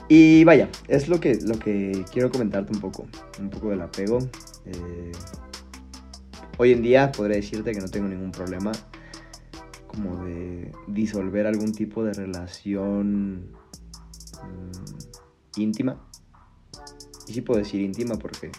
Y 0.09 0.45
vaya, 0.45 0.71
es 0.89 1.09
lo 1.09 1.21
que, 1.21 1.37
lo 1.37 1.59
que 1.59 2.05
quiero 2.13 2.31
comentarte 2.31 2.73
un 2.73 2.81
poco, 2.81 3.07
un 3.39 3.51
poco 3.51 3.71
del 3.71 3.83
apego. 3.83 4.19
Eh, 4.65 5.13
hoy 6.57 6.73
en 6.73 6.83
día 6.83 7.13
podría 7.13 7.37
decirte 7.37 7.73
que 7.73 7.81
no 7.81 7.89
tengo 7.89 8.09
ningún 8.09 8.33
problema 8.33 8.73
como 9.87 10.25
de 10.25 10.73
disolver 10.87 11.47
algún 11.47 11.73
tipo 11.73 12.05
de 12.05 12.13
relación 12.15 13.57
Mm, 14.43 15.61
íntima. 15.61 15.97
Y 17.27 17.33
sí 17.33 17.41
puedo 17.41 17.61
decir 17.61 17.81
íntima 17.81 18.17
porque 18.17 18.51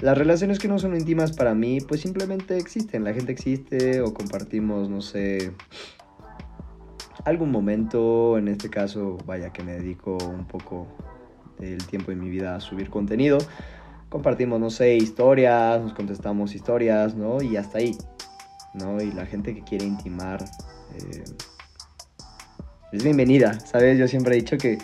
las 0.00 0.18
relaciones 0.18 0.58
que 0.58 0.68
no 0.68 0.78
son 0.78 0.96
íntimas 0.96 1.32
para 1.32 1.54
mí, 1.54 1.78
pues 1.80 2.00
simplemente 2.00 2.56
existen. 2.56 3.04
La 3.04 3.14
gente 3.14 3.32
existe 3.32 4.00
o 4.00 4.12
compartimos, 4.12 4.88
no 4.88 5.00
sé, 5.00 5.52
algún 7.24 7.50
momento. 7.50 8.38
En 8.38 8.48
este 8.48 8.70
caso, 8.70 9.18
vaya 9.26 9.52
que 9.52 9.62
me 9.62 9.72
dedico 9.72 10.18
un 10.28 10.46
poco 10.46 10.86
del 11.58 11.86
tiempo 11.86 12.10
de 12.10 12.16
mi 12.16 12.28
vida 12.28 12.56
a 12.56 12.60
subir 12.60 12.90
contenido. 12.90 13.38
Compartimos, 14.08 14.60
no 14.60 14.70
sé, 14.70 14.96
historias, 14.96 15.80
nos 15.80 15.92
contestamos 15.92 16.54
historias, 16.54 17.14
¿no? 17.14 17.42
Y 17.42 17.56
hasta 17.56 17.78
ahí, 17.78 17.96
¿no? 18.74 19.00
Y 19.02 19.10
la 19.12 19.26
gente 19.26 19.54
que 19.54 19.62
quiere 19.62 19.84
intimar. 19.84 20.44
Eh, 20.96 21.24
es 22.92 23.02
bienvenida, 23.02 23.58
¿sabes? 23.58 23.98
Yo 23.98 24.06
siempre 24.06 24.36
he 24.36 24.40
dicho 24.40 24.56
que, 24.56 24.78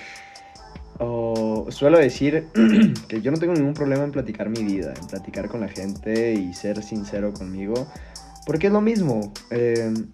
o 0.99 1.67
suelo 1.71 1.99
decir 1.99 2.49
que 3.09 3.21
yo 3.21 3.31
no 3.31 3.39
tengo 3.39 3.55
ningún 3.55 3.75
problema 3.75 4.03
en 4.03 4.11
platicar 4.11 4.49
mi 4.49 4.65
vida, 4.65 4.93
en 5.01 5.07
platicar 5.07 5.49
con 5.49 5.61
la 5.61 5.69
gente 5.69 6.33
y 6.33 6.53
ser 6.53 6.83
sincero 6.83 7.33
conmigo, 7.33 7.87
porque 8.47 8.67
es 8.67 8.73
lo 8.73 8.81
mismo. 8.81 9.33
Em, 9.51 10.09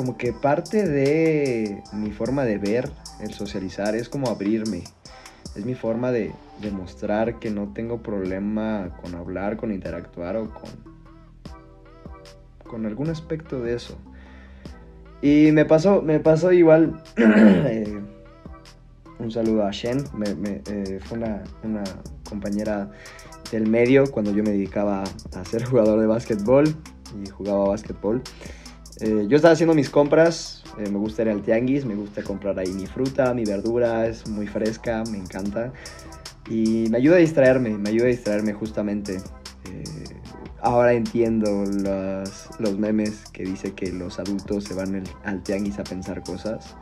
como 0.00 0.16
que 0.16 0.32
parte 0.32 0.88
de 0.88 1.82
mi 1.92 2.10
forma 2.10 2.46
de 2.46 2.56
ver 2.56 2.90
el 3.20 3.34
socializar 3.34 3.94
es 3.94 4.08
como 4.08 4.30
abrirme. 4.30 4.84
Es 5.54 5.66
mi 5.66 5.74
forma 5.74 6.10
de 6.10 6.32
demostrar 6.62 7.38
que 7.38 7.50
no 7.50 7.74
tengo 7.74 7.98
problema 8.02 8.96
con 9.02 9.14
hablar, 9.14 9.58
con 9.58 9.74
interactuar 9.74 10.38
o 10.38 10.48
con, 10.54 10.70
con 12.66 12.86
algún 12.86 13.10
aspecto 13.10 13.60
de 13.60 13.74
eso. 13.74 13.98
Y 15.20 15.52
me 15.52 15.66
pasó, 15.66 16.00
me 16.00 16.18
pasó 16.18 16.50
igual. 16.50 17.02
Eh, 17.18 18.00
un 19.18 19.30
saludo 19.30 19.66
a 19.66 19.70
Shen. 19.70 20.02
Eh, 20.66 20.98
fue 21.04 21.18
una, 21.18 21.84
compañera 22.26 22.90
del 23.52 23.68
medio 23.68 24.10
cuando 24.10 24.32
yo 24.32 24.42
me 24.42 24.52
dedicaba 24.52 25.04
a 25.36 25.44
ser 25.44 25.62
jugador 25.70 26.00
de 26.00 26.06
básquetbol 26.06 26.74
y 27.22 27.28
jugaba 27.28 27.68
básquetbol. 27.68 28.22
Eh, 29.00 29.26
yo 29.28 29.36
estaba 29.36 29.52
haciendo 29.52 29.74
mis 29.74 29.90
compras. 29.90 30.62
me 30.76 30.98
gusta 30.98 31.22
ir 31.22 31.28
al 31.30 31.42
tianguis, 31.42 31.84
me 31.84 31.94
gusta 31.94 32.22
comprar 32.22 32.58
ahí 32.58 32.72
mi 32.72 32.86
fruta, 32.86 33.34
mi 33.34 33.44
verdura. 33.44 34.06
Es 34.06 34.28
muy 34.28 34.46
fresca, 34.46 35.02
me 35.10 35.18
encanta. 35.18 35.72
Y 36.48 36.86
me 36.90 36.98
ayuda 36.98 37.16
a 37.16 37.18
distraerme, 37.20 37.70
me 37.78 37.90
ayuda 37.90 38.06
a 38.06 38.08
distraerme 38.08 38.52
justamente 38.52 39.18
ahora 40.62 40.92
entiendo 40.92 41.64
los, 41.64 42.48
los, 42.58 42.78
memes 42.78 43.24
que 43.32 43.44
dice 43.44 43.72
que 43.72 43.92
los 43.92 44.18
adultos 44.18 44.64
se 44.64 44.74
van 44.74 45.02
al 45.24 45.42
tianguis 45.42 45.78
a 45.78 45.84
pensar 45.84 46.22
cosas. 46.22 46.76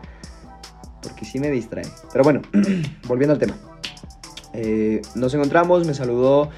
Porque 1.02 1.24
sí 1.24 1.38
me 1.38 1.50
distrae. 1.50 1.87
Pero 2.12 2.24
bueno, 2.24 2.42
volviendo 3.07 3.35
al 3.35 3.38
tema. 3.38 3.57
Eh, 4.52 5.02
nos 5.14 5.33
encontramos, 5.35 5.87
me 5.87 5.94
saludó 5.94 6.50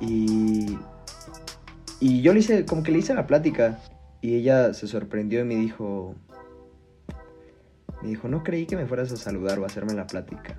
y, 0.00 0.78
y 1.98 2.22
yo 2.22 2.32
le 2.32 2.40
hice, 2.40 2.64
como 2.64 2.82
que 2.82 2.92
le 2.92 2.98
hice 2.98 3.14
la 3.14 3.26
plática. 3.26 3.78
Y 4.22 4.36
ella 4.36 4.72
se 4.72 4.86
sorprendió 4.86 5.40
y 5.40 5.44
me 5.44 5.56
dijo, 5.56 6.14
me 8.02 8.08
dijo, 8.08 8.28
no 8.28 8.44
creí 8.44 8.66
que 8.66 8.76
me 8.76 8.86
fueras 8.86 9.12
a 9.12 9.16
saludar 9.16 9.58
o 9.58 9.64
a 9.64 9.66
hacerme 9.66 9.94
la 9.94 10.06
plática. 10.06 10.58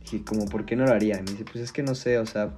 Dije, 0.00 0.24
como, 0.24 0.46
¿por 0.46 0.64
qué 0.64 0.76
no 0.76 0.86
lo 0.86 0.92
haría? 0.92 1.18
Y 1.18 1.22
me 1.22 1.30
dice, 1.30 1.44
pues 1.44 1.62
es 1.62 1.72
que 1.72 1.82
no 1.82 1.94
sé, 1.94 2.18
o 2.18 2.24
sea, 2.24 2.54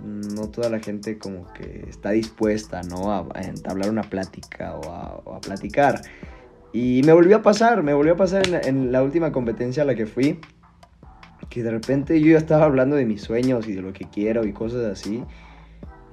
no 0.00 0.50
toda 0.50 0.70
la 0.70 0.80
gente 0.80 1.18
como 1.18 1.52
que 1.52 1.84
está 1.88 2.10
dispuesta, 2.10 2.82
¿no? 2.82 3.12
A, 3.12 3.26
entablar 3.42 3.90
una 3.90 4.02
plática 4.02 4.74
o 4.76 5.34
a, 5.34 5.40
platicar. 5.40 6.00
Y 6.72 7.02
me 7.04 7.12
volvió 7.12 7.36
a 7.36 7.42
pasar, 7.42 7.82
me 7.82 7.94
volvió 7.94 8.14
a 8.14 8.16
pasar 8.16 8.42
en 8.66 8.92
la, 8.92 9.02
última 9.02 9.32
competencia 9.32 9.82
a 9.82 9.86
la 9.86 9.94
que 9.94 10.06
fui, 10.06 10.40
que 11.48 11.62
de 11.62 11.70
repente 11.70 12.20
yo 12.20 12.32
ya 12.32 12.38
estaba 12.38 12.64
hablando 12.64 12.96
de 12.96 13.06
mis 13.06 13.22
sueños 13.22 13.68
y 13.68 13.74
de 13.74 13.82
lo 13.82 13.92
que 13.92 14.06
quiero 14.06 14.46
y 14.46 14.52
cosas 14.52 14.84
así. 14.84 15.22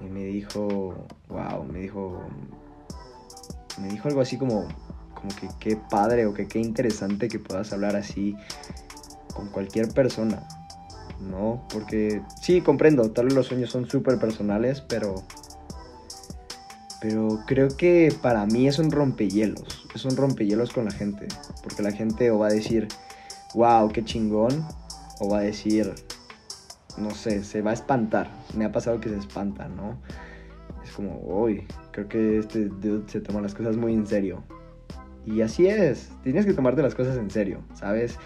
Y 0.02 0.06
me 0.10 0.26
dijo, 0.26 1.08
wow, 1.30 1.63
me 1.63 1.80
dijo, 1.80 2.26
me 3.79 3.88
dijo 3.89 4.07
algo 4.07 4.21
así 4.21 4.38
como, 4.38 4.67
como 5.13 5.29
que 5.39 5.47
qué 5.59 5.77
padre 5.77 6.25
o 6.25 6.33
que 6.33 6.47
qué 6.47 6.59
interesante 6.59 7.27
que 7.27 7.39
puedas 7.39 7.71
hablar 7.73 7.95
así 7.95 8.36
con 9.33 9.49
cualquier 9.49 9.89
persona. 9.89 10.47
¿no? 11.19 11.65
Porque 11.71 12.21
sí, 12.41 12.62
comprendo, 12.62 13.12
tal 13.12 13.25
vez 13.25 13.33
los 13.36 13.47
sueños 13.47 13.69
son 13.69 13.89
súper 13.89 14.19
personales, 14.19 14.81
pero... 14.81 15.15
Pero 17.01 17.41
creo 17.45 17.67
que 17.67 18.15
para 18.21 18.45
mí 18.45 18.65
es 18.65 18.79
un 18.79 18.89
rompehielos, 18.89 19.86
es 19.93 20.05
un 20.05 20.15
rompehielos 20.15 20.71
con 20.71 20.86
la 20.86 20.91
gente, 20.91 21.27
porque 21.62 21.83
la 21.83 21.91
gente 21.91 22.31
o 22.31 22.39
va 22.39 22.47
a 22.47 22.51
decir, 22.51 22.88
wow, 23.55 23.89
qué 23.89 24.05
chingón, 24.05 24.65
o 25.19 25.29
va 25.29 25.39
a 25.39 25.41
decir, 25.41 25.93
no 26.97 27.12
sé, 27.12 27.43
se 27.43 27.62
va 27.62 27.71
a 27.71 27.73
espantar. 27.73 28.31
Me 28.55 28.63
ha 28.63 28.71
pasado 28.71 29.01
que 29.01 29.09
se 29.09 29.17
espanta, 29.17 29.67
¿no? 29.67 29.97
Es 30.81 30.91
como, 30.91 31.19
uy, 31.19 31.67
creo 31.93 32.10
que 32.10 32.39
este 32.39 32.65
dude 32.65 33.08
se 33.08 33.21
toma 33.21 33.39
las 33.39 33.56
cosas 33.56 33.77
muy 33.77 33.93
en 33.93 34.06
serio. 34.06 34.43
Y 35.25 35.39
así 35.39 35.67
es, 35.67 36.12
tienes 36.23 36.45
que 36.45 36.53
tomarte 36.53 36.82
las 36.82 36.95
cosas 36.95 37.15
en 37.17 37.29
serio, 37.29 37.62
¿sabes? 37.73 38.19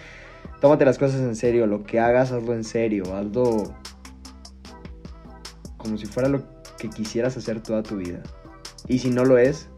tómate 0.60 0.84
las 0.84 0.98
cosas 0.98 1.20
en 1.20 1.36
serio, 1.36 1.66
lo 1.66 1.84
que 1.84 2.00
hagas, 2.00 2.32
hazlo 2.32 2.54
en 2.54 2.64
serio, 2.64 3.14
hazlo 3.14 3.74
como 5.76 5.96
si 5.96 6.06
fuera 6.06 6.28
lo 6.28 6.42
que 6.78 6.90
quisieras 6.90 7.36
hacer 7.36 7.62
toda 7.62 7.82
tu 7.82 7.96
vida. 7.96 8.20
Y 8.86 8.98
si 8.98 9.10
no 9.10 9.24
lo 9.24 9.38
es, 9.38 9.68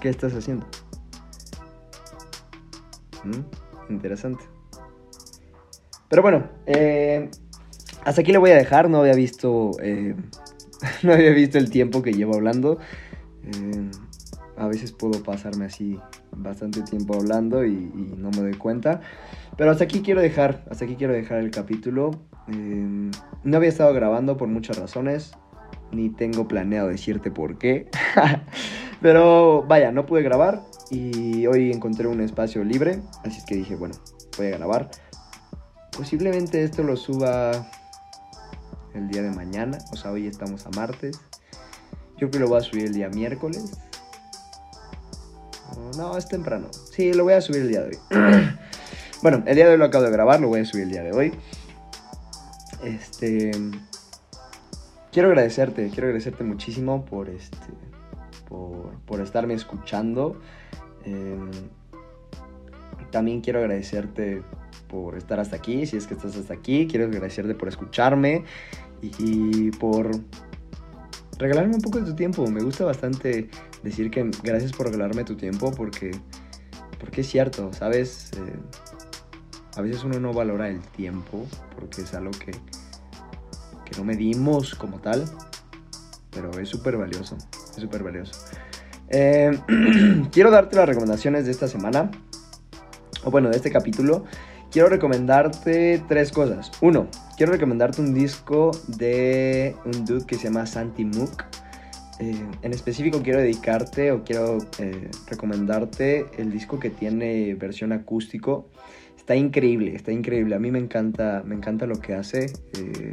¿qué 0.00 0.08
estás 0.08 0.34
haciendo? 0.34 0.66
¿Mm? 3.24 3.92
Interesante. 3.92 4.44
Pero 6.08 6.22
bueno, 6.22 6.48
eh, 6.66 7.30
hasta 8.04 8.20
aquí 8.20 8.32
le 8.32 8.38
voy 8.38 8.50
a 8.50 8.56
dejar. 8.56 8.88
No 8.88 9.00
había 9.00 9.14
visto, 9.14 9.72
eh, 9.82 10.14
no 11.02 11.12
había 11.12 11.30
visto 11.30 11.58
el 11.58 11.70
tiempo 11.70 12.02
que 12.02 12.12
llevo 12.12 12.34
hablando. 12.34 12.78
Eh, 13.44 13.90
a 14.56 14.66
veces 14.66 14.92
puedo 14.92 15.22
pasarme 15.22 15.66
así 15.66 15.98
bastante 16.32 16.82
tiempo 16.82 17.14
hablando 17.14 17.64
y, 17.64 17.90
no 18.16 18.30
me 18.30 18.38
doy 18.38 18.54
cuenta. 18.54 19.00
Pero 19.56 19.70
hasta 19.70 19.84
aquí 19.84 20.00
quiero 20.00 20.20
dejar, 20.20 20.64
hasta 20.70 20.84
aquí 20.84 20.96
quiero 20.96 21.12
dejar 21.12 21.38
el 21.38 21.50
capítulo. 21.50 22.10
Em, 22.48 23.10
no 23.44 23.56
había 23.56 23.68
estado 23.68 23.92
grabando 23.92 24.36
por 24.36 24.48
muchas 24.48 24.78
razones, 24.78 25.32
ni 25.92 26.10
tengo 26.10 26.48
planeado 26.48 26.88
decirte 26.88 27.30
por 27.30 27.58
qué. 27.58 27.88
Pero 29.00 29.64
vaya, 29.68 29.92
no 29.92 30.06
pude 30.06 30.22
grabar 30.22 30.62
y 30.90 31.46
hoy 31.46 31.70
encontré 31.70 32.06
un 32.06 32.20
espacio 32.20 32.64
libre, 32.64 33.00
así 33.24 33.38
es 33.38 33.44
que 33.44 33.56
dije, 33.56 33.76
bueno, 33.76 33.94
voy 34.38 34.46
a 34.48 34.56
grabar. 34.56 34.90
Posiblemente 35.96 36.62
esto 36.62 36.82
lo 36.82 36.96
suba 36.96 37.70
el 38.96 39.08
día 39.08 39.22
de 39.22 39.30
mañana, 39.30 39.78
o 39.92 39.96
sea, 39.96 40.12
hoy 40.12 40.26
estamos 40.26 40.66
a 40.66 40.70
martes. 40.70 41.20
Yo 42.18 42.28
creo 42.28 42.30
que 42.30 42.38
lo 42.40 42.48
voy 42.48 42.58
a 42.58 42.62
subir 42.62 42.86
el 42.86 42.94
día 42.94 43.08
miércoles 43.08 43.78
no, 45.96 46.16
es 46.16 46.28
temprano. 46.28 46.68
Sí, 46.92 47.12
lo 47.12 47.24
voy 47.24 47.34
a 47.34 47.40
subir 47.40 47.62
el 47.62 47.68
día 47.68 47.82
de 47.82 47.88
hoy. 47.88 47.98
bueno, 49.22 49.42
el 49.46 49.54
día 49.54 49.66
de 49.66 49.72
hoy 49.72 49.78
lo 49.78 49.84
acabo 49.84 50.04
de 50.04 50.10
grabar, 50.10 50.40
lo 50.40 50.48
voy 50.48 50.60
a 50.60 50.64
subir 50.64 50.84
el 50.84 50.90
día 50.90 51.02
de 51.02 51.12
hoy. 51.12 51.32
Este. 52.82 53.50
Quiero 55.12 55.28
agradecerte, 55.28 55.88
quiero 55.88 56.08
agradecerte 56.08 56.44
muchísimo 56.44 57.04
por 57.04 57.28
este. 57.28 57.56
Por, 58.48 58.98
por 59.06 59.20
estarme 59.20 59.54
escuchando. 59.54 60.40
Em, 61.04 61.50
también 63.10 63.40
quiero 63.40 63.60
agradecerte 63.60 64.42
por 64.88 65.16
estar 65.16 65.40
hasta 65.40 65.56
aquí, 65.56 65.86
si 65.86 65.96
es 65.96 66.06
que 66.06 66.14
estás 66.14 66.36
hasta 66.36 66.54
aquí, 66.54 66.86
quiero 66.86 67.06
agradecerte 67.06 67.54
por 67.54 67.68
escucharme 67.68 68.44
y 69.18 69.70
por 69.72 70.10
regalarme 71.38 71.74
un 71.74 71.82
poco 71.82 71.98
de 71.98 72.06
tu 72.06 72.14
tiempo. 72.14 72.46
Me 72.46 72.62
gusta 72.62 72.84
bastante 72.84 73.48
decir 73.82 74.10
que 74.10 74.30
gracias 74.42 74.72
por 74.72 74.86
regalarme 74.86 75.24
tu 75.24 75.36
tiempo 75.36 75.72
porque, 75.72 76.12
porque 76.98 77.20
es 77.20 77.28
cierto, 77.28 77.72
¿sabes? 77.72 78.30
Eh, 78.36 78.56
a 79.76 79.82
veces 79.82 80.04
uno 80.04 80.18
no 80.18 80.32
valora 80.32 80.68
el 80.68 80.80
tiempo 80.80 81.46
porque 81.78 82.02
es 82.02 82.14
algo 82.14 82.30
que, 82.30 82.52
que 82.52 83.98
no 83.98 84.04
medimos 84.04 84.74
como 84.74 84.98
tal, 84.98 85.24
pero 86.30 86.50
es 86.58 86.68
súper 86.68 86.96
valioso, 86.96 87.36
es 87.70 87.76
súper 87.76 88.02
valioso. 88.02 88.32
Eh, 89.08 89.58
quiero 90.32 90.50
darte 90.50 90.76
las 90.76 90.88
recomendaciones 90.88 91.44
de 91.44 91.52
esta 91.52 91.68
semana, 91.68 92.10
o 93.24 93.30
bueno, 93.30 93.50
de 93.50 93.56
este 93.56 93.70
capítulo. 93.70 94.24
Quiero 94.70 94.88
recomendarte 94.88 96.02
tres 96.08 96.32
cosas. 96.32 96.70
Uno, 96.80 97.08
quiero 97.36 97.52
recomendarte 97.52 98.00
un 98.00 98.12
disco 98.12 98.72
de 98.88 99.74
un 99.84 100.04
dude 100.04 100.26
que 100.26 100.36
se 100.36 100.44
llama 100.44 100.66
Santi 100.66 101.04
Mook. 101.04 101.44
Eh, 102.18 102.44
en 102.62 102.72
específico 102.72 103.22
quiero 103.22 103.40
dedicarte 103.40 104.10
o 104.10 104.24
quiero 104.24 104.58
eh, 104.78 105.10
recomendarte 105.28 106.26
el 106.38 106.50
disco 106.50 106.78
que 106.78 106.90
tiene 106.90 107.54
versión 107.54 107.92
acústico. 107.92 108.68
Está 109.16 109.36
increíble, 109.36 109.94
está 109.94 110.12
increíble. 110.12 110.54
A 110.54 110.58
mí 110.58 110.70
me 110.70 110.78
encanta, 110.78 111.42
me 111.44 111.54
encanta 111.54 111.86
lo 111.86 112.00
que 112.00 112.14
hace. 112.14 112.46
Eh, 112.78 113.12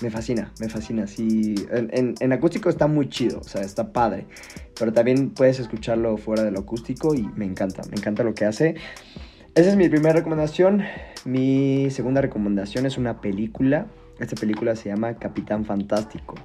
me 0.00 0.10
fascina, 0.10 0.52
me 0.60 0.68
fascina. 0.68 1.06
Sí, 1.06 1.54
en, 1.70 2.14
en, 2.18 2.32
acústico 2.32 2.68
está 2.68 2.86
muy 2.86 3.08
chido, 3.08 3.40
o 3.40 3.44
sea, 3.44 3.62
está 3.62 3.92
padre. 3.92 4.26
Pero 4.78 4.92
también 4.92 5.30
puedes 5.30 5.58
escucharlo 5.58 6.16
fuera 6.16 6.44
de 6.44 6.50
lo 6.50 6.60
acústico 6.60 7.14
y 7.14 7.22
me 7.34 7.44
encanta, 7.44 7.82
me 7.90 7.96
encanta 7.96 8.22
lo 8.22 8.34
que 8.34 8.44
hace. 8.44 8.76
Esa 9.58 9.70
es 9.70 9.76
mi 9.76 9.88
primera 9.88 10.14
recomendación. 10.14 10.84
Mi 11.24 11.90
segunda 11.90 12.20
recomendación 12.20 12.86
es 12.86 12.96
una 12.96 13.20
película. 13.20 13.88
Esta 14.20 14.36
película 14.36 14.76
se 14.76 14.88
llama 14.88 15.14
Capitán 15.14 15.64
Fantástico. 15.64 16.36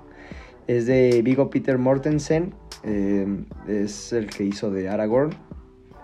Es 0.66 0.88
de 0.88 1.22
Vigo 1.22 1.52
Peter 1.52 1.78
Mortensen. 1.78 2.56
Eh, 2.82 3.46
es 3.68 4.14
el 4.14 4.32
que 4.32 4.46
hizo 4.46 4.72
de 4.72 4.90
Aragorn 4.90 5.30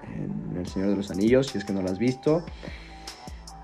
en 0.04 0.56
El 0.56 0.68
Señor 0.68 0.90
de 0.90 0.98
los 0.98 1.10
Anillos, 1.10 1.48
si 1.48 1.58
es 1.58 1.66
que 1.66 1.74
no 1.74 1.82
lo 1.82 1.90
has 1.90 1.98
visto. 1.98 2.46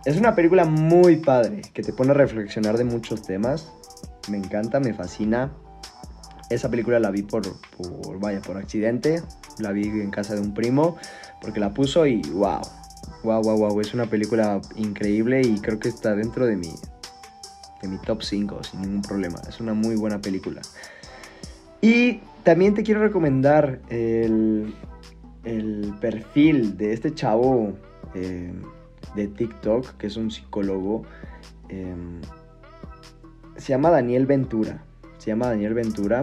Es 0.05 0.17
una 0.17 0.33
película 0.33 0.65
muy 0.65 1.17
padre 1.17 1.61
que 1.71 1.83
te 1.83 1.93
pone 1.93 2.09
a 2.09 2.13
reflexionar 2.15 2.79
de 2.79 2.85
muchos 2.85 3.21
temas. 3.21 3.71
Me 4.27 4.37
encanta, 4.37 4.79
me 4.79 4.91
fascina. 4.95 5.53
Esa 6.49 6.71
película 6.71 6.99
la 6.99 7.11
vi 7.11 7.21
por, 7.21 7.43
por, 7.77 8.19
vaya, 8.19 8.41
por 8.41 8.57
accidente. 8.57 9.21
La 9.59 9.71
vi 9.71 9.83
en 9.83 10.09
casa 10.09 10.33
de 10.33 10.41
un 10.41 10.55
primo 10.55 10.97
porque 11.41 11.59
la 11.59 11.75
puso 11.75 12.07
y 12.07 12.23
wow. 12.31 12.61
Wow, 13.25 13.41
wow, 13.41 13.57
wow. 13.57 13.81
Es 13.81 13.91
una 13.95 14.05
película 14.05 14.61
increíble 14.75 15.41
y 15.41 15.59
creo 15.59 15.79
que 15.79 15.89
está 15.89 16.13
dentro 16.13 16.45
de 16.45 16.55
mi, 16.55 16.69
de 17.81 17.87
mi 17.87 17.97
top 17.97 18.21
5 18.21 18.63
sin 18.63 18.81
ningún 18.83 19.01
problema. 19.01 19.41
Es 19.49 19.59
una 19.59 19.73
muy 19.73 19.95
buena 19.95 20.21
película. 20.21 20.61
Y 21.81 22.19
también 22.43 22.75
te 22.75 22.83
quiero 22.83 23.01
recomendar 23.01 23.79
el, 23.89 24.75
el 25.43 25.91
perfil 25.99 26.77
de 26.77 26.93
este 26.93 27.15
chavo 27.15 27.73
eh, 28.13 28.53
de 29.15 29.27
TikTok, 29.27 29.97
que 29.97 30.05
es 30.05 30.17
un 30.17 30.29
psicólogo. 30.29 31.01
Em, 31.69 32.21
se 33.57 33.69
llama 33.69 33.89
Daniel 33.89 34.27
Ventura. 34.27 34.85
Se 35.17 35.31
llama 35.31 35.47
Daniel 35.47 35.73
Ventura. 35.73 36.21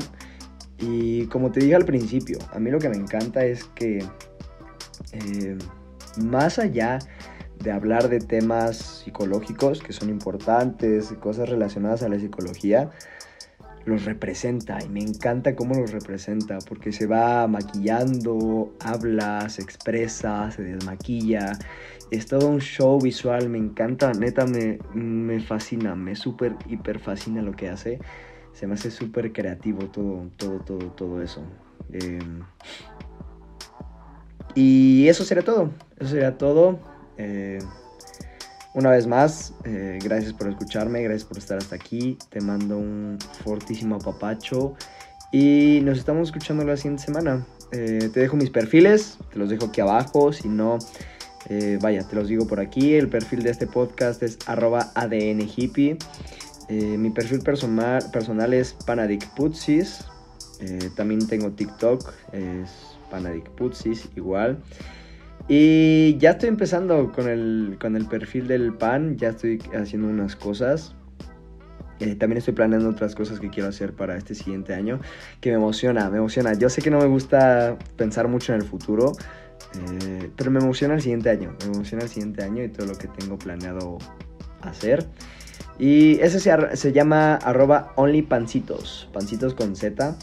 Y 0.78 1.26
como 1.26 1.50
te 1.50 1.58
dije 1.58 1.74
al 1.74 1.84
principio, 1.84 2.38
a 2.52 2.60
mí 2.60 2.70
lo 2.70 2.78
que 2.78 2.88
me 2.88 2.96
encanta 2.96 3.44
es 3.44 3.64
que 3.74 4.04
em, 5.10 5.58
más 6.18 6.58
allá 6.58 6.98
de 7.62 7.70
hablar 7.70 8.08
de 8.08 8.18
temas 8.18 9.02
psicológicos 9.04 9.82
que 9.82 9.92
son 9.92 10.08
importantes, 10.08 11.12
cosas 11.20 11.48
relacionadas 11.48 12.02
a 12.02 12.08
la 12.08 12.18
psicología, 12.18 12.90
los 13.84 14.04
representa 14.04 14.78
y 14.84 14.88
me 14.88 15.00
encanta 15.00 15.56
cómo 15.56 15.74
los 15.74 15.90
representa 15.90 16.58
porque 16.68 16.92
se 16.92 17.06
va 17.06 17.46
maquillando, 17.46 18.74
habla, 18.80 19.48
se 19.48 19.62
expresa, 19.62 20.50
se 20.50 20.62
desmaquilla. 20.62 21.52
Es 22.10 22.26
todo 22.26 22.48
un 22.48 22.60
show 22.60 23.00
visual, 23.00 23.48
me 23.48 23.58
encanta, 23.58 24.12
neta 24.12 24.46
me, 24.46 24.78
me 24.94 25.40
fascina, 25.40 25.94
me 25.94 26.14
súper, 26.14 26.56
hiper 26.68 26.98
fascina 26.98 27.42
lo 27.42 27.52
que 27.52 27.68
hace. 27.68 27.98
Se 28.52 28.66
me 28.66 28.74
hace 28.74 28.90
súper 28.90 29.32
creativo 29.32 29.88
todo, 29.88 30.30
todo, 30.36 30.60
todo, 30.60 30.90
todo 30.92 31.22
eso. 31.22 31.42
Em, 31.92 32.42
y 34.54 35.08
eso 35.08 35.24
sería 35.24 35.42
todo, 35.42 35.70
eso 36.02 36.10
sería 36.10 36.36
todo. 36.36 36.78
Eh, 37.16 37.58
una 38.74 38.90
vez 38.90 39.06
más, 39.06 39.54
eh, 39.64 39.98
gracias 40.02 40.32
por 40.32 40.48
escucharme, 40.48 41.02
gracias 41.02 41.24
por 41.24 41.38
estar 41.38 41.58
hasta 41.58 41.76
aquí. 41.76 42.18
Te 42.30 42.40
mando 42.40 42.78
un 42.78 43.18
fortísimo 43.44 43.96
apapacho 43.96 44.74
y 45.30 45.80
nos 45.84 45.98
estamos 45.98 46.28
escuchando 46.28 46.64
la 46.64 46.76
siguiente 46.76 47.04
semana. 47.04 47.46
Eh, 47.70 48.10
te 48.12 48.20
dejo 48.20 48.36
mis 48.36 48.50
perfiles, 48.50 49.18
te 49.32 49.38
los 49.38 49.50
dejo 49.50 49.66
aquí 49.66 49.80
abajo, 49.80 50.32
si 50.32 50.48
no, 50.48 50.78
vaya, 51.80 52.06
te 52.06 52.16
los 52.16 52.28
digo 52.28 52.46
por 52.46 52.60
aquí. 52.60 52.94
El 52.94 53.08
perfil 53.08 53.42
de 53.42 53.50
este 53.50 53.66
podcast 53.66 54.22
es 54.22 54.38
arroba 54.46 54.90
ADN 54.94 55.48
hippie. 55.54 55.98
mi 56.68 57.10
perfil 57.10 57.40
personal, 57.40 58.02
personal 58.10 58.54
es 58.54 58.72
panadicputsis. 58.86 60.04
también 60.96 61.26
tengo 61.26 61.50
TikTok, 61.50 62.12
es 62.32 62.70
panadicputsis 63.10 64.08
igual. 64.16 64.58
Y 65.48 66.16
ya 66.18 66.30
estoy 66.30 66.48
empezando 66.48 67.12
con 67.12 67.28
el, 67.28 67.76
con 67.80 67.96
el 67.96 68.06
perfil 68.06 68.46
del 68.46 68.72
pan, 68.74 69.16
ya 69.16 69.30
estoy 69.30 69.60
haciendo 69.74 70.08
unas 70.08 70.36
cosas. 70.36 70.94
Eh, 72.00 72.16
también 72.16 72.38
estoy 72.38 72.54
planeando 72.54 72.88
otras 72.88 73.14
cosas 73.14 73.38
que 73.38 73.48
quiero 73.50 73.68
hacer 73.68 73.92
para 73.92 74.16
este 74.16 74.34
siguiente 74.34 74.74
año, 74.74 75.00
que 75.40 75.50
me 75.50 75.56
emociona, 75.56 76.10
me 76.10 76.18
emociona. 76.18 76.54
Yo 76.54 76.68
sé 76.68 76.82
que 76.82 76.90
no 76.90 76.98
me 76.98 77.06
gusta 77.06 77.76
pensar 77.96 78.28
mucho 78.28 78.52
en 78.52 78.60
el 78.60 78.66
futuro, 78.66 79.12
eh, 79.74 80.30
pero 80.36 80.50
me 80.50 80.58
emociona 80.58 80.94
el 80.94 81.02
siguiente 81.02 81.30
año, 81.30 81.56
me 81.60 81.74
emociona 81.74 82.02
el 82.02 82.08
siguiente 82.08 82.42
año 82.42 82.64
y 82.64 82.68
todo 82.68 82.86
lo 82.86 82.94
que 82.94 83.08
tengo 83.08 83.38
planeado 83.38 83.98
hacer. 84.62 85.06
Y 85.78 86.18
ese 86.20 86.40
se, 86.40 86.76
se 86.76 86.92
llama 86.92 87.34
arroba 87.36 87.92
onlypancitos, 87.96 89.08
pancitos 89.12 89.54
con 89.54 89.76
Z. 89.76 90.16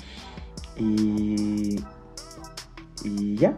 Y, 0.77 1.77
y 3.03 3.35
ya, 3.35 3.53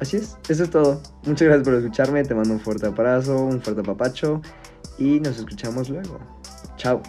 así 0.00 0.18
es, 0.18 0.36
eso 0.48 0.64
es 0.64 0.70
todo. 0.70 1.00
Muchas 1.24 1.48
gracias 1.48 1.64
por 1.64 1.74
escucharme, 1.74 2.24
te 2.24 2.34
mando 2.34 2.54
un 2.54 2.60
fuerte 2.60 2.86
abrazo, 2.86 3.36
un 3.44 3.60
fuerte 3.60 3.82
papacho 3.82 4.40
y 4.98 5.20
nos 5.20 5.38
escuchamos 5.38 5.88
luego. 5.88 6.18
Chao. 6.76 7.02